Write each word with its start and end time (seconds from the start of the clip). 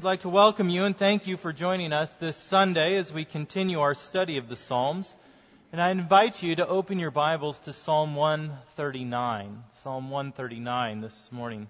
I'd 0.00 0.04
like 0.04 0.20
to 0.20 0.30
welcome 0.30 0.70
you 0.70 0.84
and 0.84 0.96
thank 0.96 1.26
you 1.26 1.36
for 1.36 1.52
joining 1.52 1.92
us 1.92 2.10
this 2.14 2.34
Sunday 2.34 2.96
as 2.96 3.12
we 3.12 3.26
continue 3.26 3.80
our 3.80 3.92
study 3.92 4.38
of 4.38 4.48
the 4.48 4.56
Psalms. 4.56 5.14
And 5.72 5.82
I 5.82 5.90
invite 5.90 6.42
you 6.42 6.56
to 6.56 6.66
open 6.66 6.98
your 6.98 7.10
Bibles 7.10 7.58
to 7.66 7.74
Psalm 7.74 8.14
139. 8.14 9.62
Psalm 9.82 10.08
139 10.08 11.02
this 11.02 11.28
morning. 11.30 11.68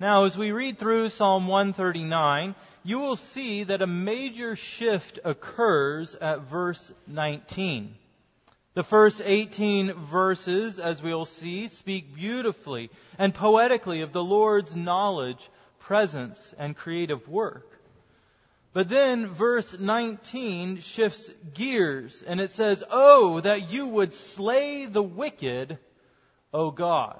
Now, 0.00 0.24
as 0.24 0.38
we 0.38 0.52
read 0.52 0.78
through 0.78 1.10
Psalm 1.10 1.48
139, 1.48 2.54
you 2.82 2.98
will 2.98 3.16
see 3.16 3.64
that 3.64 3.82
a 3.82 3.86
major 3.86 4.56
shift 4.56 5.18
occurs 5.22 6.14
at 6.14 6.48
verse 6.48 6.90
19. 7.06 7.94
The 8.72 8.82
first 8.82 9.20
18 9.22 9.92
verses, 9.92 10.78
as 10.78 11.02
we'll 11.02 11.26
see, 11.26 11.68
speak 11.68 12.14
beautifully 12.14 12.88
and 13.18 13.34
poetically 13.34 14.00
of 14.00 14.14
the 14.14 14.24
Lord's 14.24 14.74
knowledge, 14.74 15.50
presence, 15.86 16.54
and 16.58 16.74
creative 16.76 17.28
work. 17.28 17.70
But 18.72 18.88
then 18.88 19.28
verse 19.28 19.76
19 19.78 20.80
shifts 20.80 21.30
gears 21.52 22.24
and 22.26 22.40
it 22.40 22.50
says, 22.50 22.82
Oh, 22.90 23.40
that 23.40 23.70
you 23.70 23.86
would 23.86 24.14
slay 24.14 24.86
the 24.86 25.02
wicked, 25.02 25.78
O 26.52 26.70
God. 26.70 27.18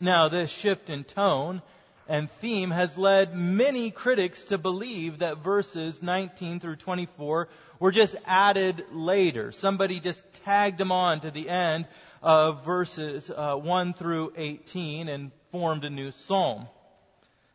Now, 0.00 0.28
this 0.28 0.50
shift 0.50 0.90
in 0.90 1.04
tone 1.04 1.62
and 2.08 2.30
theme 2.30 2.70
has 2.70 2.98
led 2.98 3.34
many 3.34 3.90
critics 3.90 4.44
to 4.44 4.58
believe 4.58 5.20
that 5.20 5.38
verses 5.38 6.02
19 6.02 6.60
through 6.60 6.76
24 6.76 7.48
were 7.80 7.92
just 7.92 8.14
added 8.26 8.84
later. 8.92 9.52
Somebody 9.52 10.00
just 10.00 10.22
tagged 10.44 10.78
them 10.78 10.92
on 10.92 11.20
to 11.20 11.30
the 11.30 11.48
end 11.48 11.86
of 12.22 12.64
verses 12.64 13.30
uh, 13.30 13.56
1 13.56 13.94
through 13.94 14.34
18 14.36 15.08
and 15.08 15.32
formed 15.50 15.84
a 15.84 15.90
new 15.90 16.10
psalm. 16.10 16.68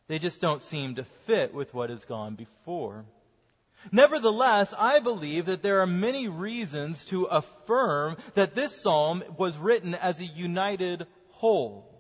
They 0.08 0.20
just 0.20 0.42
don't 0.42 0.62
seem 0.62 0.96
to 0.96 1.04
fit 1.26 1.54
with 1.54 1.74
what 1.74 1.90
has 1.90 2.06
gone 2.06 2.36
before. 2.36 3.06
Nevertheless, 3.92 4.74
I 4.78 5.00
believe 5.00 5.46
that 5.46 5.62
there 5.62 5.82
are 5.82 5.88
many 5.88 6.28
reasons 6.28 7.06
to 7.06 7.26
affirm 7.26 8.18
that 8.34 8.56
this 8.56 8.82
psalm 8.82 9.24
was 9.38 9.58
written 9.58 9.94
as 9.96 10.20
a 10.20 10.26
united 10.26 11.08
whole. 11.32 11.94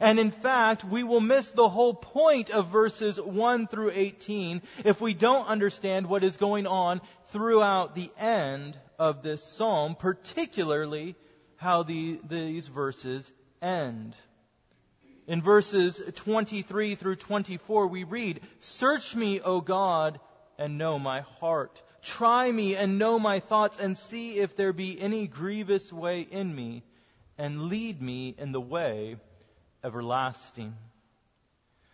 And 0.00 0.18
in 0.18 0.30
fact, 0.30 0.84
we 0.84 1.04
will 1.04 1.20
miss 1.20 1.50
the 1.50 1.68
whole 1.68 1.94
point 1.94 2.50
of 2.50 2.68
verses 2.68 3.20
1 3.20 3.68
through 3.68 3.92
18 3.94 4.62
if 4.84 5.00
we 5.00 5.14
don't 5.14 5.46
understand 5.46 6.06
what 6.08 6.24
is 6.24 6.36
going 6.36 6.66
on 6.66 7.00
throughout 7.28 7.94
the 7.94 8.10
end 8.18 8.76
of 8.98 9.22
this 9.22 9.42
psalm, 9.44 9.94
particularly 9.94 11.14
how 11.56 11.84
the, 11.84 12.18
these 12.28 12.66
verses 12.66 13.30
end. 13.62 14.16
In 15.26 15.40
verses 15.40 16.02
23 16.16 16.96
through 16.96 17.16
24, 17.16 17.86
we 17.86 18.04
read, 18.04 18.40
Search 18.60 19.14
me, 19.14 19.40
O 19.40 19.60
God, 19.62 20.20
and 20.58 20.76
know 20.76 20.98
my 20.98 21.22
heart. 21.40 21.80
Try 22.02 22.52
me 22.52 22.76
and 22.76 22.98
know 22.98 23.18
my 23.18 23.40
thoughts, 23.40 23.78
and 23.78 23.96
see 23.96 24.38
if 24.38 24.54
there 24.54 24.74
be 24.74 25.00
any 25.00 25.26
grievous 25.26 25.90
way 25.90 26.20
in 26.20 26.54
me, 26.54 26.82
and 27.38 27.68
lead 27.68 28.02
me 28.02 28.34
in 28.36 28.52
the 28.52 28.60
way 28.60 29.16
everlasting. 29.82 30.74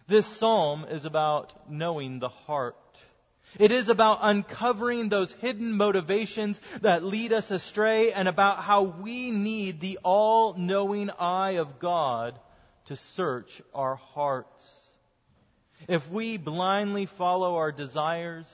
This 0.08 0.26
psalm 0.26 0.86
is 0.90 1.04
about 1.04 1.70
knowing 1.70 2.18
the 2.18 2.28
heart. 2.28 2.76
It 3.60 3.70
is 3.70 3.88
about 3.88 4.18
uncovering 4.22 5.08
those 5.08 5.32
hidden 5.34 5.72
motivations 5.72 6.60
that 6.80 7.04
lead 7.04 7.32
us 7.32 7.52
astray 7.52 8.12
and 8.12 8.26
about 8.26 8.58
how 8.58 8.82
we 8.82 9.30
need 9.30 9.80
the 9.80 10.00
all-knowing 10.02 11.10
eye 11.10 11.52
of 11.52 11.78
God 11.78 12.38
to 12.90 12.96
search 12.96 13.62
our 13.72 13.94
hearts. 13.94 14.76
If 15.86 16.10
we 16.10 16.38
blindly 16.38 17.06
follow 17.06 17.54
our 17.54 17.70
desires, 17.70 18.52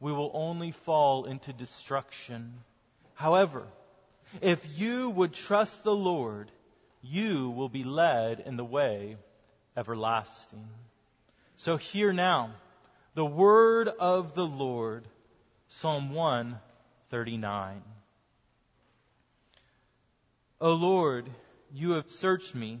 we 0.00 0.10
will 0.10 0.30
only 0.32 0.70
fall 0.70 1.26
into 1.26 1.52
destruction. 1.52 2.54
However, 3.12 3.66
if 4.40 4.66
you 4.78 5.10
would 5.10 5.34
trust 5.34 5.84
the 5.84 5.94
Lord, 5.94 6.50
you 7.02 7.50
will 7.50 7.68
be 7.68 7.84
led 7.84 8.40
in 8.40 8.56
the 8.56 8.64
way 8.64 9.18
everlasting. 9.76 10.66
So 11.56 11.76
hear 11.76 12.14
now 12.14 12.52
the 13.14 13.26
word 13.26 13.88
of 13.88 14.34
the 14.34 14.46
Lord, 14.46 15.04
Psalm 15.68 16.14
139. 16.14 17.82
O 20.62 20.72
Lord, 20.72 21.28
you 21.70 21.90
have 21.90 22.10
searched 22.10 22.54
me 22.54 22.80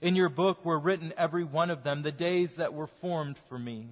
In 0.00 0.16
your 0.16 0.28
book 0.28 0.64
were 0.64 0.78
written 0.78 1.12
every 1.16 1.44
one 1.44 1.70
of 1.70 1.82
them, 1.82 2.02
the 2.02 2.12
days 2.12 2.56
that 2.56 2.72
were 2.72 2.86
formed 2.86 3.36
for 3.48 3.58
me, 3.58 3.88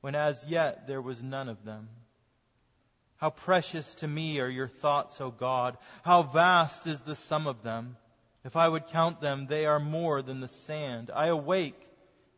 when 0.00 0.14
as 0.14 0.46
yet 0.46 0.86
there 0.86 1.00
was 1.00 1.22
none 1.22 1.48
of 1.48 1.64
them. 1.64 1.88
How 3.16 3.30
precious 3.30 3.94
to 3.96 4.08
me 4.08 4.40
are 4.40 4.48
your 4.48 4.68
thoughts, 4.68 5.20
O 5.20 5.30
God. 5.30 5.76
How 6.02 6.22
vast 6.22 6.86
is 6.86 7.00
the 7.00 7.16
sum 7.16 7.46
of 7.46 7.62
them. 7.62 7.96
If 8.44 8.56
I 8.56 8.66
would 8.66 8.86
count 8.88 9.20
them, 9.20 9.46
they 9.46 9.66
are 9.66 9.78
more 9.78 10.22
than 10.22 10.40
the 10.40 10.48
sand. 10.48 11.10
I 11.14 11.26
awake, 11.26 11.78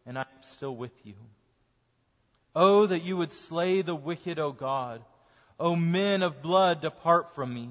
and 0.06 0.18
I 0.18 0.22
am 0.22 0.42
still 0.42 0.74
with 0.74 0.94
you. 1.04 1.14
Oh, 2.54 2.86
that 2.86 3.04
you 3.04 3.16
would 3.16 3.32
slay 3.32 3.82
the 3.82 3.94
wicked, 3.94 4.38
O 4.38 4.52
God. 4.52 5.04
O 5.58 5.76
men 5.76 6.22
of 6.22 6.42
blood, 6.42 6.80
depart 6.80 7.34
from 7.34 7.54
me. 7.54 7.70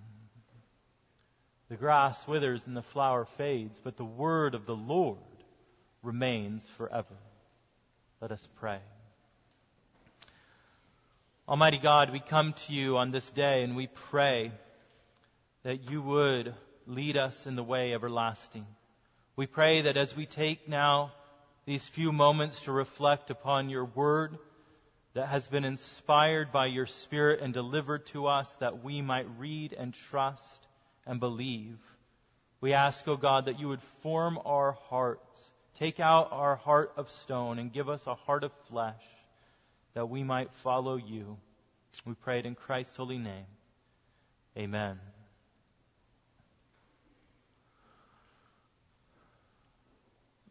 The 1.71 1.77
grass 1.77 2.27
withers 2.27 2.67
and 2.67 2.75
the 2.75 2.81
flower 2.81 3.23
fades, 3.23 3.79
but 3.81 3.95
the 3.95 4.03
word 4.03 4.55
of 4.55 4.65
the 4.65 4.75
Lord 4.75 5.19
remains 6.03 6.67
forever. 6.75 7.15
Let 8.19 8.33
us 8.33 8.45
pray. 8.57 8.79
Almighty 11.47 11.77
God, 11.77 12.11
we 12.11 12.19
come 12.19 12.51
to 12.65 12.73
you 12.73 12.97
on 12.97 13.11
this 13.11 13.31
day 13.31 13.63
and 13.63 13.77
we 13.77 13.87
pray 13.87 14.51
that 15.63 15.89
you 15.89 16.01
would 16.01 16.53
lead 16.87 17.15
us 17.15 17.47
in 17.47 17.55
the 17.55 17.63
way 17.63 17.93
everlasting. 17.93 18.67
We 19.37 19.47
pray 19.47 19.83
that 19.83 19.95
as 19.95 20.13
we 20.13 20.25
take 20.25 20.67
now 20.67 21.13
these 21.65 21.87
few 21.87 22.11
moments 22.11 22.63
to 22.63 22.73
reflect 22.73 23.29
upon 23.29 23.69
your 23.69 23.85
word 23.85 24.37
that 25.13 25.29
has 25.29 25.47
been 25.47 25.63
inspired 25.63 26.51
by 26.51 26.65
your 26.65 26.85
Spirit 26.85 27.39
and 27.39 27.53
delivered 27.53 28.07
to 28.07 28.27
us 28.27 28.53
that 28.59 28.83
we 28.83 29.01
might 29.01 29.27
read 29.37 29.71
and 29.71 29.93
trust 29.93 30.67
and 31.05 31.19
believe. 31.19 31.77
We 32.59 32.73
ask, 32.73 33.07
O 33.07 33.13
oh 33.13 33.17
God, 33.17 33.45
that 33.45 33.59
you 33.59 33.67
would 33.67 33.81
form 34.01 34.39
our 34.45 34.73
hearts, 34.89 35.39
take 35.75 35.99
out 35.99 36.29
our 36.31 36.55
heart 36.55 36.93
of 36.97 37.09
stone, 37.09 37.59
and 37.59 37.73
give 37.73 37.89
us 37.89 38.05
a 38.05 38.15
heart 38.15 38.43
of 38.43 38.51
flesh 38.69 39.03
that 39.93 40.09
we 40.09 40.23
might 40.23 40.51
follow 40.63 40.95
you. 40.95 41.37
We 42.05 42.13
pray 42.13 42.39
it 42.39 42.45
in 42.45 42.55
Christ's 42.55 42.95
holy 42.95 43.17
name. 43.17 43.45
Amen. 44.57 44.99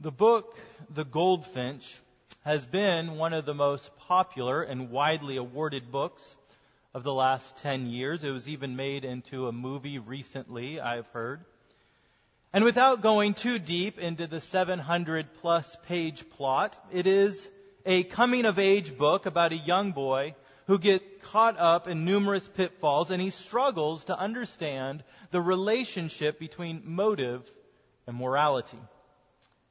The 0.00 0.10
book, 0.10 0.56
The 0.94 1.04
Goldfinch, 1.04 2.00
has 2.42 2.64
been 2.64 3.16
one 3.16 3.34
of 3.34 3.44
the 3.44 3.54
most 3.54 3.94
popular 3.98 4.62
and 4.62 4.90
widely 4.90 5.36
awarded 5.36 5.92
books 5.92 6.36
of 6.92 7.04
the 7.04 7.14
last 7.14 7.56
10 7.58 7.86
years. 7.86 8.24
It 8.24 8.30
was 8.30 8.48
even 8.48 8.76
made 8.76 9.04
into 9.04 9.46
a 9.46 9.52
movie 9.52 9.98
recently, 9.98 10.80
I've 10.80 11.06
heard. 11.08 11.44
And 12.52 12.64
without 12.64 13.00
going 13.00 13.34
too 13.34 13.58
deep 13.60 13.98
into 13.98 14.26
the 14.26 14.40
700 14.40 15.34
plus 15.40 15.76
page 15.86 16.28
plot, 16.30 16.76
it 16.92 17.06
is 17.06 17.48
a 17.86 18.02
coming 18.02 18.44
of 18.44 18.58
age 18.58 18.98
book 18.98 19.26
about 19.26 19.52
a 19.52 19.56
young 19.56 19.92
boy 19.92 20.34
who 20.66 20.78
gets 20.78 21.04
caught 21.22 21.58
up 21.58 21.86
in 21.86 22.04
numerous 22.04 22.46
pitfalls 22.48 23.10
and 23.10 23.22
he 23.22 23.30
struggles 23.30 24.04
to 24.04 24.18
understand 24.18 25.04
the 25.30 25.40
relationship 25.40 26.38
between 26.40 26.82
motive 26.84 27.48
and 28.06 28.16
morality. 28.16 28.78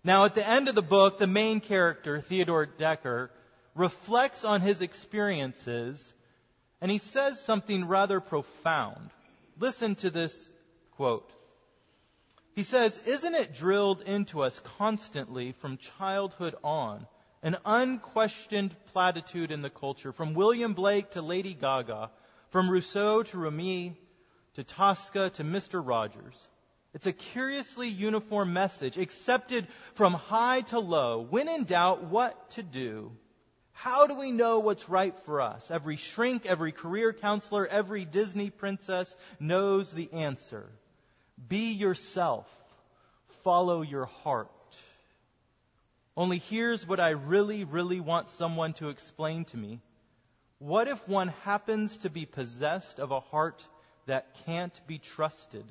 Now, 0.04 0.24
at 0.24 0.36
the 0.36 0.48
end 0.48 0.70
of 0.70 0.76
the 0.76 0.82
book, 0.82 1.18
the 1.18 1.28
main 1.28 1.60
character, 1.60 2.22
Theodore 2.22 2.66
Decker, 2.66 3.30
reflects 3.76 4.46
on 4.46 4.62
his 4.62 4.82
experiences 4.82 6.14
and 6.82 6.90
he 6.90 6.98
says 6.98 7.42
something 7.42 7.86
rather 7.86 8.20
profound. 8.20 9.10
Listen 9.60 9.96
to 9.96 10.10
this 10.10 10.50
quote. 10.92 11.32
He 12.56 12.64
says, 12.64 12.98
Isn't 13.06 13.36
it 13.36 13.54
drilled 13.54 14.02
into 14.02 14.44
us 14.44 14.60
constantly 14.78 15.54
from 15.54 15.78
childhood 15.78 16.56
on? 16.64 17.08
An 17.42 17.58
unquestioned 17.66 18.76
platitude 18.88 19.52
in 19.52 19.62
the 19.62 19.70
culture, 19.70 20.12
from 20.12 20.34
William 20.34 20.74
Blake 20.74 21.12
to 21.12 21.22
Lady 21.22 21.54
Gaga, 21.54 22.12
from 22.50 22.70
Rousseau 22.70 23.24
to 23.24 23.38
Rumi 23.38 23.98
to 24.56 24.64
Tosca 24.64 25.30
to 25.32 25.44
Mr. 25.44 25.82
Rogers. 25.86 26.48
It's 26.94 27.06
a 27.08 27.14
curiously 27.14 27.88
uniform 27.88 28.52
message, 28.52 28.98
accepted 28.98 29.68
from 29.94 30.14
high 30.14 30.62
to 30.62 30.80
low. 30.80 31.22
When 31.22 31.48
in 31.48 31.64
doubt, 31.66 32.04
what 32.04 32.52
to 32.52 32.64
do? 32.64 33.12
How 33.82 34.08
do 34.08 34.16
we 34.16 34.34
know 34.34 34.60
what's 34.60 34.90
right 34.90 35.18
for 35.24 35.40
us? 35.40 35.72
Every 35.72 35.96
shrink, 35.96 36.46
every 36.46 36.74
career 36.74 37.14
counselor, 37.14 37.66
every 37.66 38.04
Disney 38.04 38.50
princess 38.50 39.16
knows 39.40 39.90
the 39.94 40.12
answer. 40.12 40.70
Be 41.48 41.72
yourself. 41.72 42.46
Follow 43.46 43.82
your 43.82 44.08
heart. 44.08 44.50
Only 46.18 46.40
here's 46.40 46.86
what 46.86 47.00
I 47.00 47.12
really, 47.12 47.64
really 47.64 48.02
want 48.02 48.28
someone 48.28 48.74
to 48.74 48.90
explain 48.90 49.46
to 49.46 49.58
me. 49.58 49.80
What 50.58 50.90
if 50.90 51.08
one 51.08 51.30
happens 51.46 52.00
to 52.00 52.10
be 52.10 52.26
possessed 52.26 53.00
of 53.00 53.12
a 53.12 53.22
heart 53.22 53.66
that 54.08 54.36
can't 54.46 54.78
be 54.88 54.98
trusted? 54.98 55.64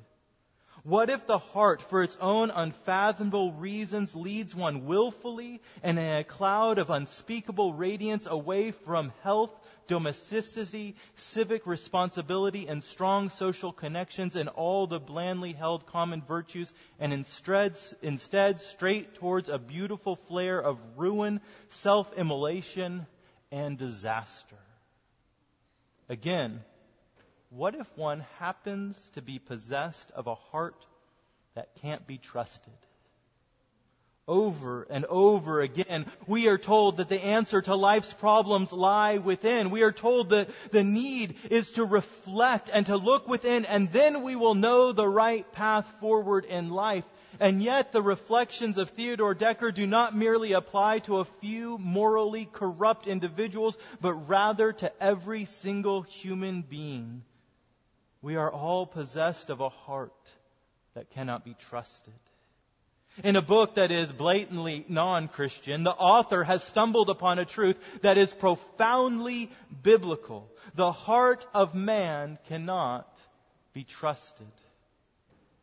What 0.83 1.09
if 1.09 1.27
the 1.27 1.39
heart, 1.39 1.81
for 1.81 2.03
its 2.03 2.15
own 2.21 2.51
unfathomable 2.51 3.51
reasons, 3.53 4.15
leads 4.15 4.55
one 4.55 4.85
willfully 4.85 5.61
and 5.83 5.99
in 5.99 6.15
a 6.15 6.23
cloud 6.23 6.77
of 6.77 6.89
unspeakable 6.89 7.73
radiance 7.73 8.25
away 8.25 8.71
from 8.71 9.11
health, 9.21 9.51
domesticity, 9.87 10.95
civic 11.15 11.67
responsibility, 11.67 12.67
and 12.67 12.83
strong 12.83 13.29
social 13.29 13.73
connections 13.73 14.35
and 14.35 14.47
all 14.49 14.87
the 14.87 14.99
blandly 14.99 15.51
held 15.53 15.85
common 15.85 16.21
virtues, 16.21 16.71
and 16.99 17.11
instead, 17.11 17.77
instead 18.01 18.61
straight 18.61 19.15
towards 19.15 19.49
a 19.49 19.57
beautiful 19.57 20.15
flare 20.15 20.59
of 20.59 20.77
ruin, 20.95 21.41
self-immolation, 21.69 23.05
and 23.51 23.77
disaster? 23.77 24.59
Again, 26.07 26.63
what 27.49 27.73
if 27.75 27.87
one 27.97 28.25
happens 28.37 28.99
to 29.15 29.21
be 29.21 29.39
possessed 29.39 30.11
of 30.11 30.27
a 30.27 30.35
heart 30.35 30.85
that 31.55 31.75
can't 31.81 32.05
be 32.05 32.17
trusted? 32.17 32.73
Over 34.27 34.85
and 34.91 35.05
over 35.05 35.59
again, 35.61 36.05
we 36.27 36.47
are 36.49 36.59
told 36.59 36.97
that 36.97 37.09
the 37.09 37.19
answer 37.19 37.63
to 37.63 37.75
life's 37.75 38.13
problems 38.13 38.71
lie 38.71 39.17
within. 39.17 39.71
We 39.71 39.81
are 39.81 39.91
told 39.91 40.29
that 40.29 40.49
the 40.69 40.83
need 40.83 41.35
is 41.49 41.71
to 41.71 41.83
reflect 41.83 42.69
and 42.71 42.85
to 42.85 42.97
look 42.97 43.27
within, 43.27 43.65
and 43.65 43.91
then 43.91 44.21
we 44.21 44.35
will 44.35 44.53
know 44.53 44.91
the 44.91 45.07
right 45.07 45.51
path 45.53 45.91
forward 45.99 46.45
in 46.45 46.69
life. 46.69 47.05
And 47.39 47.63
yet 47.63 47.91
the 47.91 48.03
reflections 48.03 48.77
of 48.77 48.91
Theodore 48.91 49.33
Decker 49.33 49.71
do 49.71 49.87
not 49.87 50.15
merely 50.15 50.51
apply 50.51 50.99
to 50.99 51.17
a 51.17 51.25
few 51.25 51.79
morally 51.79 52.45
corrupt 52.45 53.07
individuals, 53.07 53.75
but 53.99 54.13
rather 54.13 54.73
to 54.73 54.91
every 55.01 55.45
single 55.45 56.03
human 56.03 56.61
being. 56.61 57.23
We 58.21 58.35
are 58.35 58.51
all 58.51 58.85
possessed 58.85 59.49
of 59.49 59.61
a 59.61 59.69
heart 59.69 60.13
that 60.93 61.09
cannot 61.11 61.45
be 61.45 61.55
trusted. 61.69 62.13
In 63.23 63.35
a 63.35 63.41
book 63.41 63.75
that 63.75 63.91
is 63.91 64.11
blatantly 64.11 64.85
non-Christian, 64.87 65.83
the 65.83 65.91
author 65.91 66.43
has 66.43 66.63
stumbled 66.63 67.09
upon 67.09 67.39
a 67.39 67.45
truth 67.45 67.77
that 68.01 68.17
is 68.17 68.33
profoundly 68.33 69.51
biblical. 69.83 70.49
The 70.75 70.91
heart 70.91 71.45
of 71.53 71.75
man 71.75 72.37
cannot 72.47 73.09
be 73.73 73.83
trusted. 73.83 74.47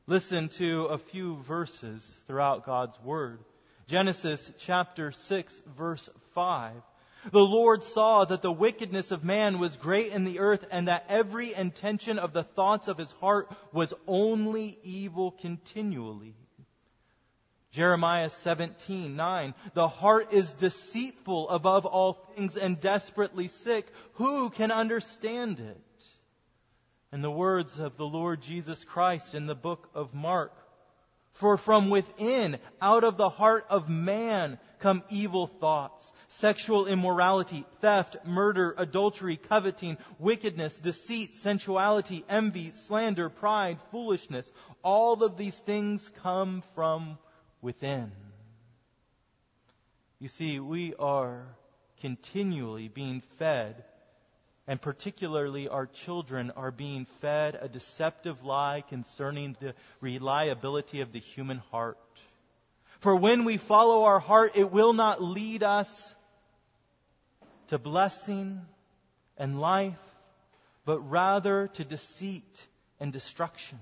Listen 0.07 0.49
to 0.51 0.85
a 0.85 0.99
few 0.99 1.37
verses 1.43 2.15
throughout 2.27 2.67
God's 2.67 2.99
Word. 3.03 3.39
Genesis 3.87 4.53
chapter 4.59 5.13
6 5.13 5.63
verse 5.77 6.09
5. 6.35 6.73
The 7.33 7.45
Lord 7.45 7.83
saw 7.83 8.25
that 8.25 8.43
the 8.43 8.53
wickedness 8.53 9.11
of 9.11 9.25
man 9.25 9.59
was 9.59 9.77
great 9.77 10.13
in 10.13 10.25
the 10.25 10.39
earth 10.39 10.67
and 10.71 10.89
that 10.89 11.07
every 11.09 11.55
intention 11.55 12.19
of 12.19 12.33
the 12.33 12.45
thoughts 12.45 12.89
of 12.89 12.99
his 12.99 13.13
heart 13.13 13.51
was 13.73 13.93
only 14.07 14.79
evil 14.83 15.33
continually. 15.33 16.35
Jeremiah 17.73 18.29
17:9 18.29 19.55
The 19.75 19.89
heart 19.89 20.33
is 20.33 20.53
deceitful 20.55 21.51
above 21.51 21.85
all 21.85 22.15
things 22.15 22.57
and 22.57 22.81
desperately 22.81 23.49
sick. 23.49 23.93
Who 24.15 24.51
can 24.51 24.71
understand 24.71 25.61
it? 25.61 25.83
And 27.13 27.23
the 27.23 27.31
words 27.31 27.79
of 27.79 27.97
the 27.97 28.07
Lord 28.07 28.41
Jesus 28.41 28.83
Christ 28.85 29.35
in 29.35 29.47
the 29.47 29.55
book 29.55 29.91
of 29.95 30.15
Mark. 30.15 30.53
For 31.33 31.59
from 31.59 31.91
within 31.91 32.59
out 32.81 33.05
of 33.05 33.19
the 33.19 33.29
heart 33.29 33.67
of 33.69 33.91
man 33.91 34.59
come 34.79 35.03
evil 35.11 35.47
thoughts 35.47 36.13
sexual 36.39 36.87
immorality, 36.87 37.65
theft, 37.81 38.17
murder, 38.25 38.75
adultery, 38.77 39.37
coveting, 39.37 39.97
wickedness, 40.19 40.79
deceit, 40.79 41.35
sensuality, 41.35 42.25
envy, 42.29 42.73
slander, 42.73 43.29
pride, 43.29 43.79
foolishness. 43.91 44.51
All 44.83 45.23
of 45.23 45.37
these 45.37 45.59
things 45.59 46.11
come 46.23 46.63
from 46.75 47.19
within. 47.63 48.13
You 50.19 50.29
see, 50.29 50.61
we 50.61 50.95
are 50.99 51.47
continually 52.01 52.89
being 52.89 53.23
fed, 53.39 53.85
and 54.67 54.81
particularly 54.81 55.69
our 55.69 55.87
children 55.87 56.51
are 56.51 56.71
being 56.71 57.07
fed 57.21 57.59
a 57.61 57.69
deceptive 57.69 58.45
lie 58.45 58.83
concerning 58.89 59.57
the 59.61 59.75
reliability 60.01 61.01
of 61.01 61.13
the 61.13 61.19
human 61.19 61.59
heart. 61.71 61.99
For 63.01 63.15
when 63.15 63.45
we 63.45 63.57
follow 63.57 64.05
our 64.05 64.21
heart, 64.21 64.53
it 64.57 64.71
will 64.71 64.93
not 64.93 65.23
lead 65.23 65.63
us 65.63 66.15
to 67.69 67.79
blessing 67.79 68.61
and 69.37 69.61
life, 69.61 69.95
but 70.85 71.01
rather 71.01 71.69
to 71.75 71.85
deceit 71.85 72.67
and 73.01 73.13
destruction. 73.13 73.79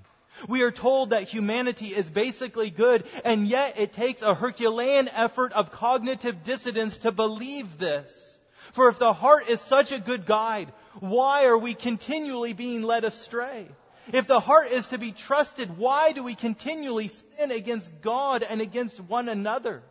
We 0.49 0.63
are 0.63 0.73
told 0.73 1.11
that 1.11 1.25
humanity 1.25 1.87
is 1.87 2.11
basically 2.11 2.71
good, 2.71 3.05
and 3.25 3.47
yet 3.47 3.79
it 3.79 3.93
takes 3.93 4.23
a 4.23 4.35
Herculean 4.35 5.09
effort 5.09 5.53
of 5.53 5.71
cognitive 5.71 6.43
dissidence 6.43 6.99
to 6.99 7.13
believe 7.13 7.79
this. 7.79 8.39
For 8.73 8.89
if 8.89 8.99
the 8.99 9.13
heart 9.13 9.49
is 9.49 9.61
such 9.61 9.93
a 9.93 10.01
good 10.01 10.27
guide, 10.27 10.73
why 10.99 11.45
are 11.45 11.59
we 11.59 11.75
continually 11.75 12.53
being 12.53 12.83
led 12.83 13.05
astray? 13.05 13.69
If 14.13 14.27
the 14.27 14.41
heart 14.41 14.71
is 14.71 14.89
to 14.89 14.99
be 14.99 15.13
trusted, 15.13 15.79
why 15.79 16.13
do 16.13 16.23
we 16.23 16.35
continually 16.35 17.09
sin 17.09 17.51
against 17.51 17.91
God 18.03 18.43
and 18.43 18.61
against 18.61 19.01
one 19.01 19.29
another? 19.29 19.83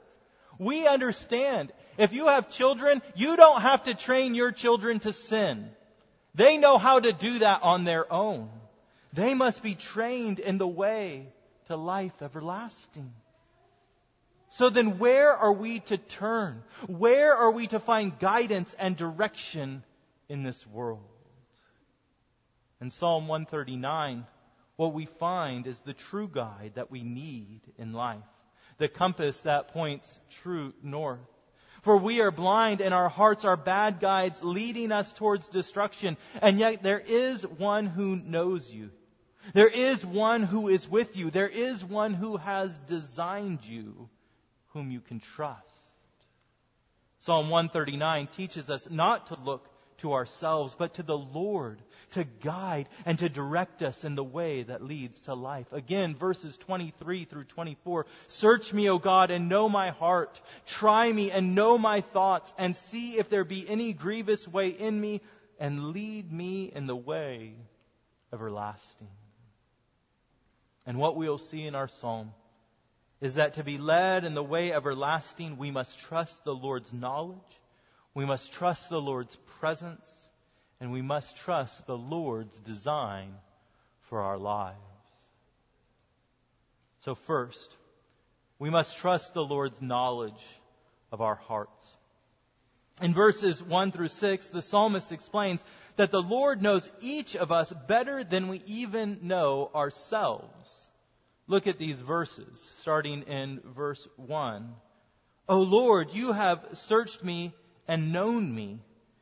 We 0.64 0.88
understand 0.88 1.72
if 1.98 2.14
you 2.14 2.28
have 2.28 2.50
children, 2.50 3.02
you 3.16 3.36
don't 3.36 3.62
have 3.62 3.84
to 3.84 3.94
train 3.94 4.36
your 4.36 4.52
children 4.52 5.00
to 5.02 5.14
sin. 5.14 5.70
They 6.36 6.58
know 6.58 6.78
how 6.78 7.00
to 7.00 7.14
do 7.14 7.40
that 7.40 7.62
on 7.64 7.84
their 7.84 8.12
own. 8.12 8.50
They 9.14 9.36
must 9.36 9.62
be 9.62 9.76
trained 9.76 10.40
in 10.40 10.58
the 10.58 10.68
way 10.68 11.28
to 11.68 11.76
life 11.76 12.22
everlasting. 12.22 13.14
So 14.50 14.70
then 14.70 15.00
where 15.00 15.34
are 15.34 15.54
we 15.54 15.80
to 15.82 15.98
turn? 15.98 16.64
Where 16.88 17.36
are 17.36 17.52
we 17.52 17.68
to 17.68 17.80
find 17.80 18.18
guidance 18.20 18.74
and 18.78 18.96
direction 18.96 19.84
in 20.30 20.44
this 20.44 20.66
world? 20.68 21.02
In 22.82 22.92
Psalm 22.92 23.28
139, 23.28 24.26
what 24.76 24.94
we 24.94 25.06
find 25.06 25.68
is 25.68 25.80
the 25.80 25.94
true 25.94 26.28
guide 26.28 26.74
that 26.76 26.92
we 26.92 27.04
need 27.04 27.62
in 27.78 27.94
life, 27.94 28.20
the 28.78 28.88
compass 28.88 29.42
that 29.42 29.70
points 29.70 30.20
true 30.42 30.74
north. 30.82 31.20
For 31.84 31.98
we 31.98 32.22
are 32.22 32.32
blind 32.32 32.80
and 32.80 32.94
our 32.94 33.10
hearts 33.10 33.44
are 33.44 33.58
bad 33.58 34.00
guides 34.00 34.42
leading 34.42 34.92
us 34.94 35.12
towards 35.12 35.50
destruction. 35.50 36.16
And 36.42 36.58
yet 36.58 36.82
there 36.82 37.04
is 37.06 37.46
one 37.46 37.88
who 37.88 38.16
knows 38.16 38.72
you. 38.72 38.90
There 39.54 39.68
is 39.68 40.06
one 40.06 40.44
who 40.44 40.70
is 40.70 40.88
with 40.88 41.18
you. 41.18 41.30
There 41.30 41.50
is 41.50 41.84
one 41.84 42.14
who 42.14 42.38
has 42.38 42.78
designed 42.78 43.66
you, 43.66 44.10
whom 44.70 44.92
you 44.92 45.02
can 45.02 45.20
trust. 45.20 45.60
Psalm 47.20 47.50
139 47.50 48.28
teaches 48.28 48.70
us 48.70 48.90
not 48.90 49.28
to 49.28 49.38
look 49.44 49.68
to 50.00 50.14
ourselves, 50.14 50.76
but 50.76 50.96
to 50.96 51.04
the 51.04 51.18
Lord 51.18 51.82
to 52.14 52.24
guide 52.24 52.88
and 53.06 53.20
to 53.20 53.30
direct 53.30 53.84
us 53.84 54.04
in 54.04 54.16
the 54.16 54.24
way 54.24 54.64
that 54.64 54.84
leads 54.84 55.20
to 55.22 55.34
life. 55.34 55.72
Again, 55.72 56.16
verses 56.16 56.56
23 56.58 57.26
through 57.26 57.46
24. 57.46 58.06
Search 58.28 58.74
me, 58.74 58.90
O 58.90 58.98
God, 58.98 59.32
and 59.32 59.50
know 59.50 59.68
my 59.68 59.90
heart. 59.90 60.40
Try 60.66 61.12
me 61.12 61.32
and 61.32 61.56
know 61.56 61.78
my 61.78 62.02
thoughts 62.02 62.54
and 62.58 62.76
see 62.76 63.18
if 63.18 63.30
there 63.30 63.44
be 63.44 63.68
any 63.68 63.94
grievous 63.94 64.48
way 64.48 64.70
in 64.70 65.00
me 65.00 65.22
and 65.60 65.90
lead 65.92 66.32
me 66.32 66.72
in 66.74 66.88
the 66.88 66.96
way 66.96 67.54
everlasting. 68.32 69.10
And 70.86 70.98
what 70.98 71.16
we'll 71.16 71.38
see 71.38 71.66
in 71.66 71.76
our 71.76 71.88
psalm 71.88 72.32
is 73.22 73.36
that 73.36 73.54
to 73.54 73.64
be 73.64 73.78
led 73.78 74.26
in 74.26 74.34
the 74.34 74.44
way 74.44 74.74
everlasting, 74.74 75.58
we 75.58 75.72
must 75.72 75.98
trust 76.00 76.44
the 76.44 76.54
Lord's 76.54 76.92
knowledge 76.92 77.40
we 78.14 78.26
must 78.26 78.54
trust 78.54 78.90
the 78.90 79.02
Lord's 79.02 79.36
presence 79.60 80.10
and 80.80 80.92
we 80.92 81.02
must 81.02 81.38
trust 81.38 81.88
the 81.88 81.98
Lord's 81.98 82.60
design 82.60 83.34
for 84.10 84.22
our 84.22 84.38
lives. 84.38 84.78
So 87.06 87.16
first, 87.16 87.70
we 88.60 88.70
must 88.70 88.98
trust 88.98 89.34
the 89.34 89.44
Lord's 89.44 89.82
knowledge 89.82 90.42
of 91.12 91.22
our 91.22 91.36
hearts. 91.36 91.96
In 93.02 93.14
verses 93.14 93.62
1 93.62 93.92
through 93.92 94.10
6, 94.10 94.50
the 94.50 94.62
psalmist 94.62 95.12
explains 95.12 95.64
that 95.96 96.12
the 96.12 96.22
Lord 96.22 96.62
knows 96.62 96.90
each 97.02 97.36
of 97.36 97.52
us 97.52 97.74
better 97.88 98.24
than 98.24 98.48
we 98.48 98.62
even 98.68 99.20
know 99.24 99.72
ourselves. 99.74 100.88
Look 101.48 101.68
at 101.68 101.80
these 101.80 102.00
verses, 102.00 102.72
starting 102.80 103.24
in 103.24 103.62
verse 103.76 104.08
1. 104.18 104.74
O 105.50 105.62
Lord, 105.62 106.12
you 106.14 106.32
have 106.32 106.64
searched 106.74 107.24
me 107.24 107.54
and 107.88 108.14
known 108.14 108.54
me. 108.54 108.80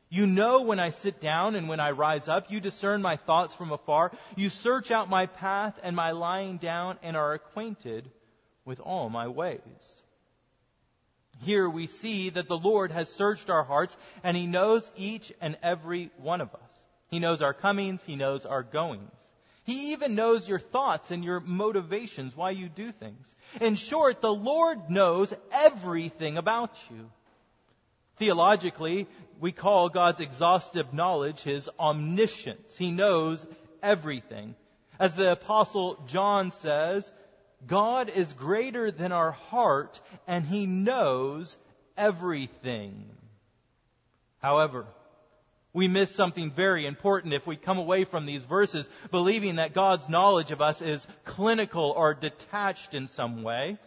You 0.08 0.26
know 0.26 0.62
when 0.62 0.78
I 0.78 0.90
sit 0.90 1.20
down 1.20 1.54
and 1.54 1.68
when 1.68 1.80
I 1.80 1.92
rise 1.92 2.28
up. 2.28 2.50
You 2.50 2.60
discern 2.60 3.00
my 3.00 3.16
thoughts 3.16 3.54
from 3.54 3.72
afar. 3.72 4.12
You 4.36 4.50
search 4.50 4.90
out 4.90 5.08
my 5.08 5.26
path 5.26 5.78
and 5.82 5.96
my 5.96 6.10
lying 6.10 6.58
down 6.58 6.98
and 7.02 7.16
are 7.16 7.32
acquainted 7.32 8.10
with 8.64 8.78
all 8.80 9.08
my 9.08 9.28
ways. 9.28 9.96
Here 11.40 11.68
we 11.68 11.86
see 11.86 12.30
that 12.30 12.46
the 12.46 12.58
Lord 12.58 12.92
has 12.92 13.12
searched 13.12 13.48
our 13.50 13.64
hearts 13.64 13.96
and 14.22 14.36
He 14.36 14.46
knows 14.46 14.88
each 14.96 15.32
and 15.40 15.56
every 15.62 16.10
one 16.18 16.40
of 16.40 16.54
us. 16.54 16.84
He 17.08 17.18
knows 17.18 17.42
our 17.42 17.54
comings. 17.54 18.02
He 18.02 18.16
knows 18.16 18.46
our 18.46 18.62
goings. 18.62 19.10
He 19.64 19.92
even 19.92 20.14
knows 20.14 20.48
your 20.48 20.58
thoughts 20.58 21.10
and 21.10 21.24
your 21.24 21.40
motivations, 21.40 22.36
why 22.36 22.50
you 22.50 22.68
do 22.68 22.90
things. 22.90 23.34
In 23.60 23.76
short, 23.76 24.20
the 24.20 24.32
Lord 24.32 24.90
knows 24.90 25.32
everything 25.52 26.36
about 26.36 26.76
you. 26.90 27.10
Theologically, 28.22 29.08
we 29.40 29.50
call 29.50 29.88
God's 29.88 30.20
exhaustive 30.20 30.94
knowledge 30.94 31.42
his 31.42 31.68
omniscience. 31.76 32.76
He 32.76 32.92
knows 32.92 33.44
everything. 33.82 34.54
As 35.00 35.16
the 35.16 35.32
apostle 35.32 36.00
John 36.06 36.52
says, 36.52 37.10
God 37.66 38.10
is 38.10 38.32
greater 38.34 38.92
than 38.92 39.10
our 39.10 39.32
heart 39.32 40.00
and 40.28 40.44
he 40.44 40.66
knows 40.66 41.56
everything. 41.96 43.10
However, 44.38 44.86
we 45.72 45.88
miss 45.88 46.14
something 46.14 46.52
very 46.52 46.86
important 46.86 47.34
if 47.34 47.44
we 47.44 47.56
come 47.56 47.78
away 47.78 48.04
from 48.04 48.24
these 48.24 48.44
verses 48.44 48.88
believing 49.10 49.56
that 49.56 49.74
God's 49.74 50.08
knowledge 50.08 50.52
of 50.52 50.62
us 50.62 50.80
is 50.80 51.04
clinical 51.24 51.92
or 51.96 52.14
detached 52.14 52.94
in 52.94 53.08
some 53.08 53.42
way. 53.42 53.78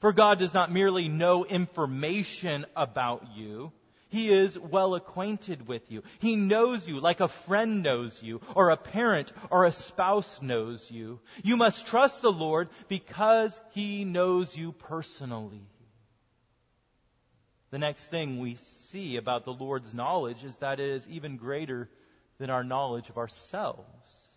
For 0.00 0.12
God 0.12 0.38
does 0.38 0.52
not 0.52 0.70
merely 0.70 1.08
know 1.08 1.44
information 1.44 2.66
about 2.76 3.28
you. 3.34 3.72
He 4.08 4.32
is 4.32 4.58
well 4.58 4.94
acquainted 4.94 5.66
with 5.66 5.90
you. 5.90 6.02
He 6.20 6.36
knows 6.36 6.86
you 6.86 7.00
like 7.00 7.20
a 7.20 7.28
friend 7.28 7.82
knows 7.82 8.22
you, 8.22 8.40
or 8.54 8.70
a 8.70 8.76
parent 8.76 9.32
or 9.50 9.64
a 9.64 9.72
spouse 9.72 10.40
knows 10.40 10.90
you. 10.90 11.20
You 11.42 11.56
must 11.56 11.86
trust 11.86 12.22
the 12.22 12.32
Lord 12.32 12.68
because 12.88 13.60
He 13.72 14.04
knows 14.04 14.56
you 14.56 14.72
personally. 14.72 15.66
The 17.70 17.78
next 17.78 18.06
thing 18.06 18.38
we 18.38 18.54
see 18.54 19.16
about 19.16 19.44
the 19.44 19.52
Lord's 19.52 19.92
knowledge 19.92 20.44
is 20.44 20.56
that 20.58 20.78
it 20.78 20.88
is 20.88 21.08
even 21.08 21.36
greater 21.36 21.90
than 22.38 22.48
our 22.48 22.62
knowledge 22.62 23.08
of 23.08 23.18
ourselves. 23.18 24.28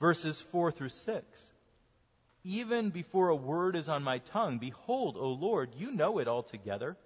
Verses 0.00 0.40
4 0.40 0.72
through 0.72 0.88
6 0.88 1.49
even 2.44 2.90
before 2.90 3.28
a 3.28 3.36
word 3.36 3.76
is 3.76 3.88
on 3.88 4.02
my 4.02 4.18
tongue. 4.18 4.58
Behold, 4.58 5.16
O 5.18 5.28
Lord, 5.28 5.70
you 5.76 5.92
know 5.92 6.18
it 6.18 6.28
altogether. 6.28 6.96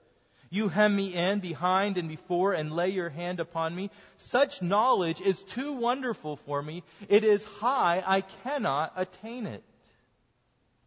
You 0.50 0.68
hem 0.68 0.94
me 0.94 1.14
in 1.14 1.40
behind 1.40 1.98
and 1.98 2.08
before 2.08 2.52
and 2.52 2.72
lay 2.72 2.90
your 2.90 3.08
hand 3.08 3.40
upon 3.40 3.74
me. 3.74 3.90
Such 4.18 4.62
knowledge 4.62 5.20
is 5.20 5.42
too 5.42 5.72
wonderful 5.72 6.36
for 6.36 6.62
me. 6.62 6.84
It 7.08 7.24
is 7.24 7.42
high. 7.44 8.04
I 8.06 8.20
cannot 8.20 8.92
attain 8.96 9.46
it. 9.46 9.64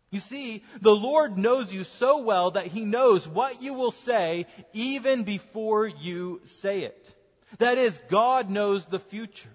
You 0.10 0.22
see, 0.22 0.64
the 0.80 0.96
Lord 0.96 1.38
knows 1.38 1.74
you 1.74 1.84
so 1.84 2.22
well 2.22 2.52
that 2.52 2.68
He 2.68 2.86
knows 2.86 3.28
what 3.28 3.62
you 3.62 3.74
will 3.74 3.92
say 3.92 4.46
even 4.72 5.24
before 5.24 5.86
you 5.86 6.40
say 6.46 6.84
it. 6.84 7.14
That 7.58 7.78
is, 7.78 8.00
God 8.08 8.50
knows 8.50 8.86
the 8.86 9.00
future. 9.00 9.50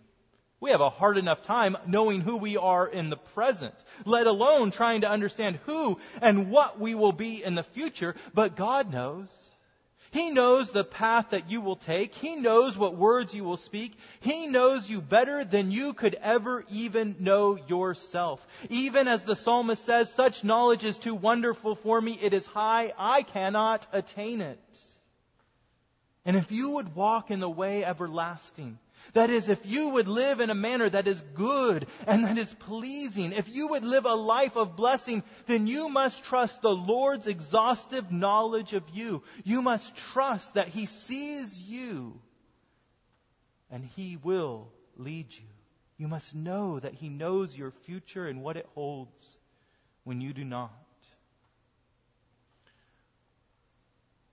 We 0.63 0.71
have 0.71 0.81
a 0.81 0.91
hard 0.91 1.19
enough 1.19 1.43
time 1.43 1.77
knowing 1.89 2.21
who 2.21 2.37
we 2.37 2.57
are 2.57 2.87
in 2.87 3.11
the 3.11 3.17
present, 3.17 3.75
let 4.05 4.29
alone 4.29 4.71
trying 4.71 5.01
to 5.01 5.11
understand 5.11 5.59
who 5.67 5.99
and 6.21 6.53
what 6.53 6.79
we 6.79 6.95
will 6.95 7.11
be 7.11 7.43
in 7.43 7.57
the 7.57 7.65
future. 7.65 8.15
But 8.33 8.55
God 8.55 8.93
knows. 8.93 9.27
He 10.13 10.31
knows 10.31 10.71
the 10.71 10.85
path 10.85 11.31
that 11.31 11.51
you 11.51 11.63
will 11.63 11.75
take. 11.75 12.15
He 12.15 12.37
knows 12.37 12.79
what 12.79 12.95
words 12.95 13.35
you 13.35 13.43
will 13.43 13.57
speak. 13.57 13.99
He 14.21 14.47
knows 14.47 14.89
you 14.89 15.01
better 15.01 15.45
than 15.45 15.73
you 15.73 15.95
could 15.95 16.15
ever 16.15 16.65
even 16.71 17.17
know 17.19 17.59
yourself. 17.67 18.47
Even 18.71 19.09
as 19.09 19.25
the 19.25 19.35
psalmist 19.35 19.85
says, 19.85 20.13
such 20.13 20.45
knowledge 20.45 20.85
is 20.85 20.97
too 20.97 21.17
wonderful 21.17 21.75
for 21.75 22.01
me. 22.01 22.17
It 22.23 22.35
is 22.35 22.47
high. 22.47 22.93
I 22.97 23.23
cannot 23.23 23.85
attain 23.93 24.41
it. 24.41 24.61
And 26.25 26.37
if 26.37 26.53
you 26.53 26.71
would 26.71 26.95
walk 26.95 27.33
in 27.33 27.41
the 27.41 27.51
way 27.51 27.85
everlasting, 27.85 28.79
that 29.15 29.31
is, 29.31 29.49
if 29.49 29.65
you 29.65 29.91
would 29.91 30.09
live 30.09 30.41
in 30.41 30.51
a 30.51 30.55
manner 30.55 30.89
that 30.89 31.07
is 31.07 31.21
good 31.35 31.87
and 32.07 32.25
that 32.25 32.39
is 32.39 32.53
pleasing, 32.61 33.33
if 33.33 33.49
you 33.49 33.69
would 33.69 33.85
live 33.85 34.07
a 34.07 34.15
life 34.15 34.57
of 34.57 34.77
blessing, 34.77 35.23
then 35.47 35.67
you 35.67 35.89
must 35.89 36.25
trust 36.25 36.63
the 36.63 36.75
Lord's 36.75 37.27
exhaustive 37.27 38.11
knowledge 38.11 38.73
of 38.73 38.85
you. 38.93 39.23
You 39.45 39.63
must 39.63 39.95
trust 39.95 40.55
that 40.55 40.69
He 40.69 40.87
sees 40.87 41.63
you 41.63 42.21
and 43.71 43.85
He 43.97 44.17
will 44.23 44.69
lead 44.97 45.27
you. 45.33 45.47
You 45.99 46.09
must 46.09 46.35
know 46.35 46.79
that 46.79 46.95
He 46.95 47.09
knows 47.09 47.57
your 47.57 47.71
future 47.87 48.27
and 48.27 48.43
what 48.43 48.57
it 48.57 48.67
holds 48.75 49.37
when 50.05 50.21
you 50.21 50.33
do 50.33 50.45
not. 50.45 50.73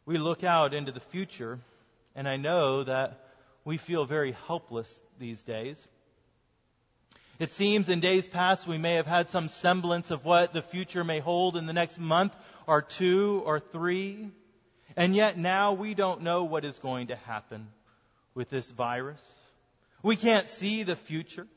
We 0.06 0.18
look 0.18 0.44
out 0.44 0.74
into 0.74 0.92
the 0.92 1.00
future, 1.00 1.60
and 2.16 2.28
I 2.28 2.38
know 2.38 2.84
that 2.84 3.28
we 3.66 3.78
feel 3.78 4.06
very 4.06 4.36
helpless 4.48 5.00
these 5.20 5.42
days. 5.44 5.80
It 7.39 7.51
seems 7.51 7.88
in 7.88 8.01
days 8.01 8.28
past 8.28 8.68
we 8.68 8.78
may 8.78 8.96
have 8.96 9.08
had 9.08 9.30
some 9.30 9.48
semblance 9.48 10.12
of 10.12 10.25
what 10.25 10.54
the 10.54 10.62
future 10.62 11.06
may 11.06 11.20
hold 11.20 11.56
in 11.56 11.66
the 11.66 11.74
next 11.74 11.98
month 11.98 12.36
or 12.68 12.82
two 12.82 13.42
or 13.46 13.60
three. 13.60 14.30
And 14.98 15.16
yet 15.16 15.38
now 15.38 15.74
we 15.74 15.94
don't 15.94 16.24
know 16.24 16.44
what 16.44 16.66
is 16.66 16.78
going 16.80 17.08
to 17.08 17.16
happen 17.16 17.70
with 18.34 18.50
this 18.50 18.70
virus. 18.70 19.22
We 20.04 20.18
can't 20.18 20.50
see 20.50 20.84
the 20.84 20.98
future. 20.98 21.48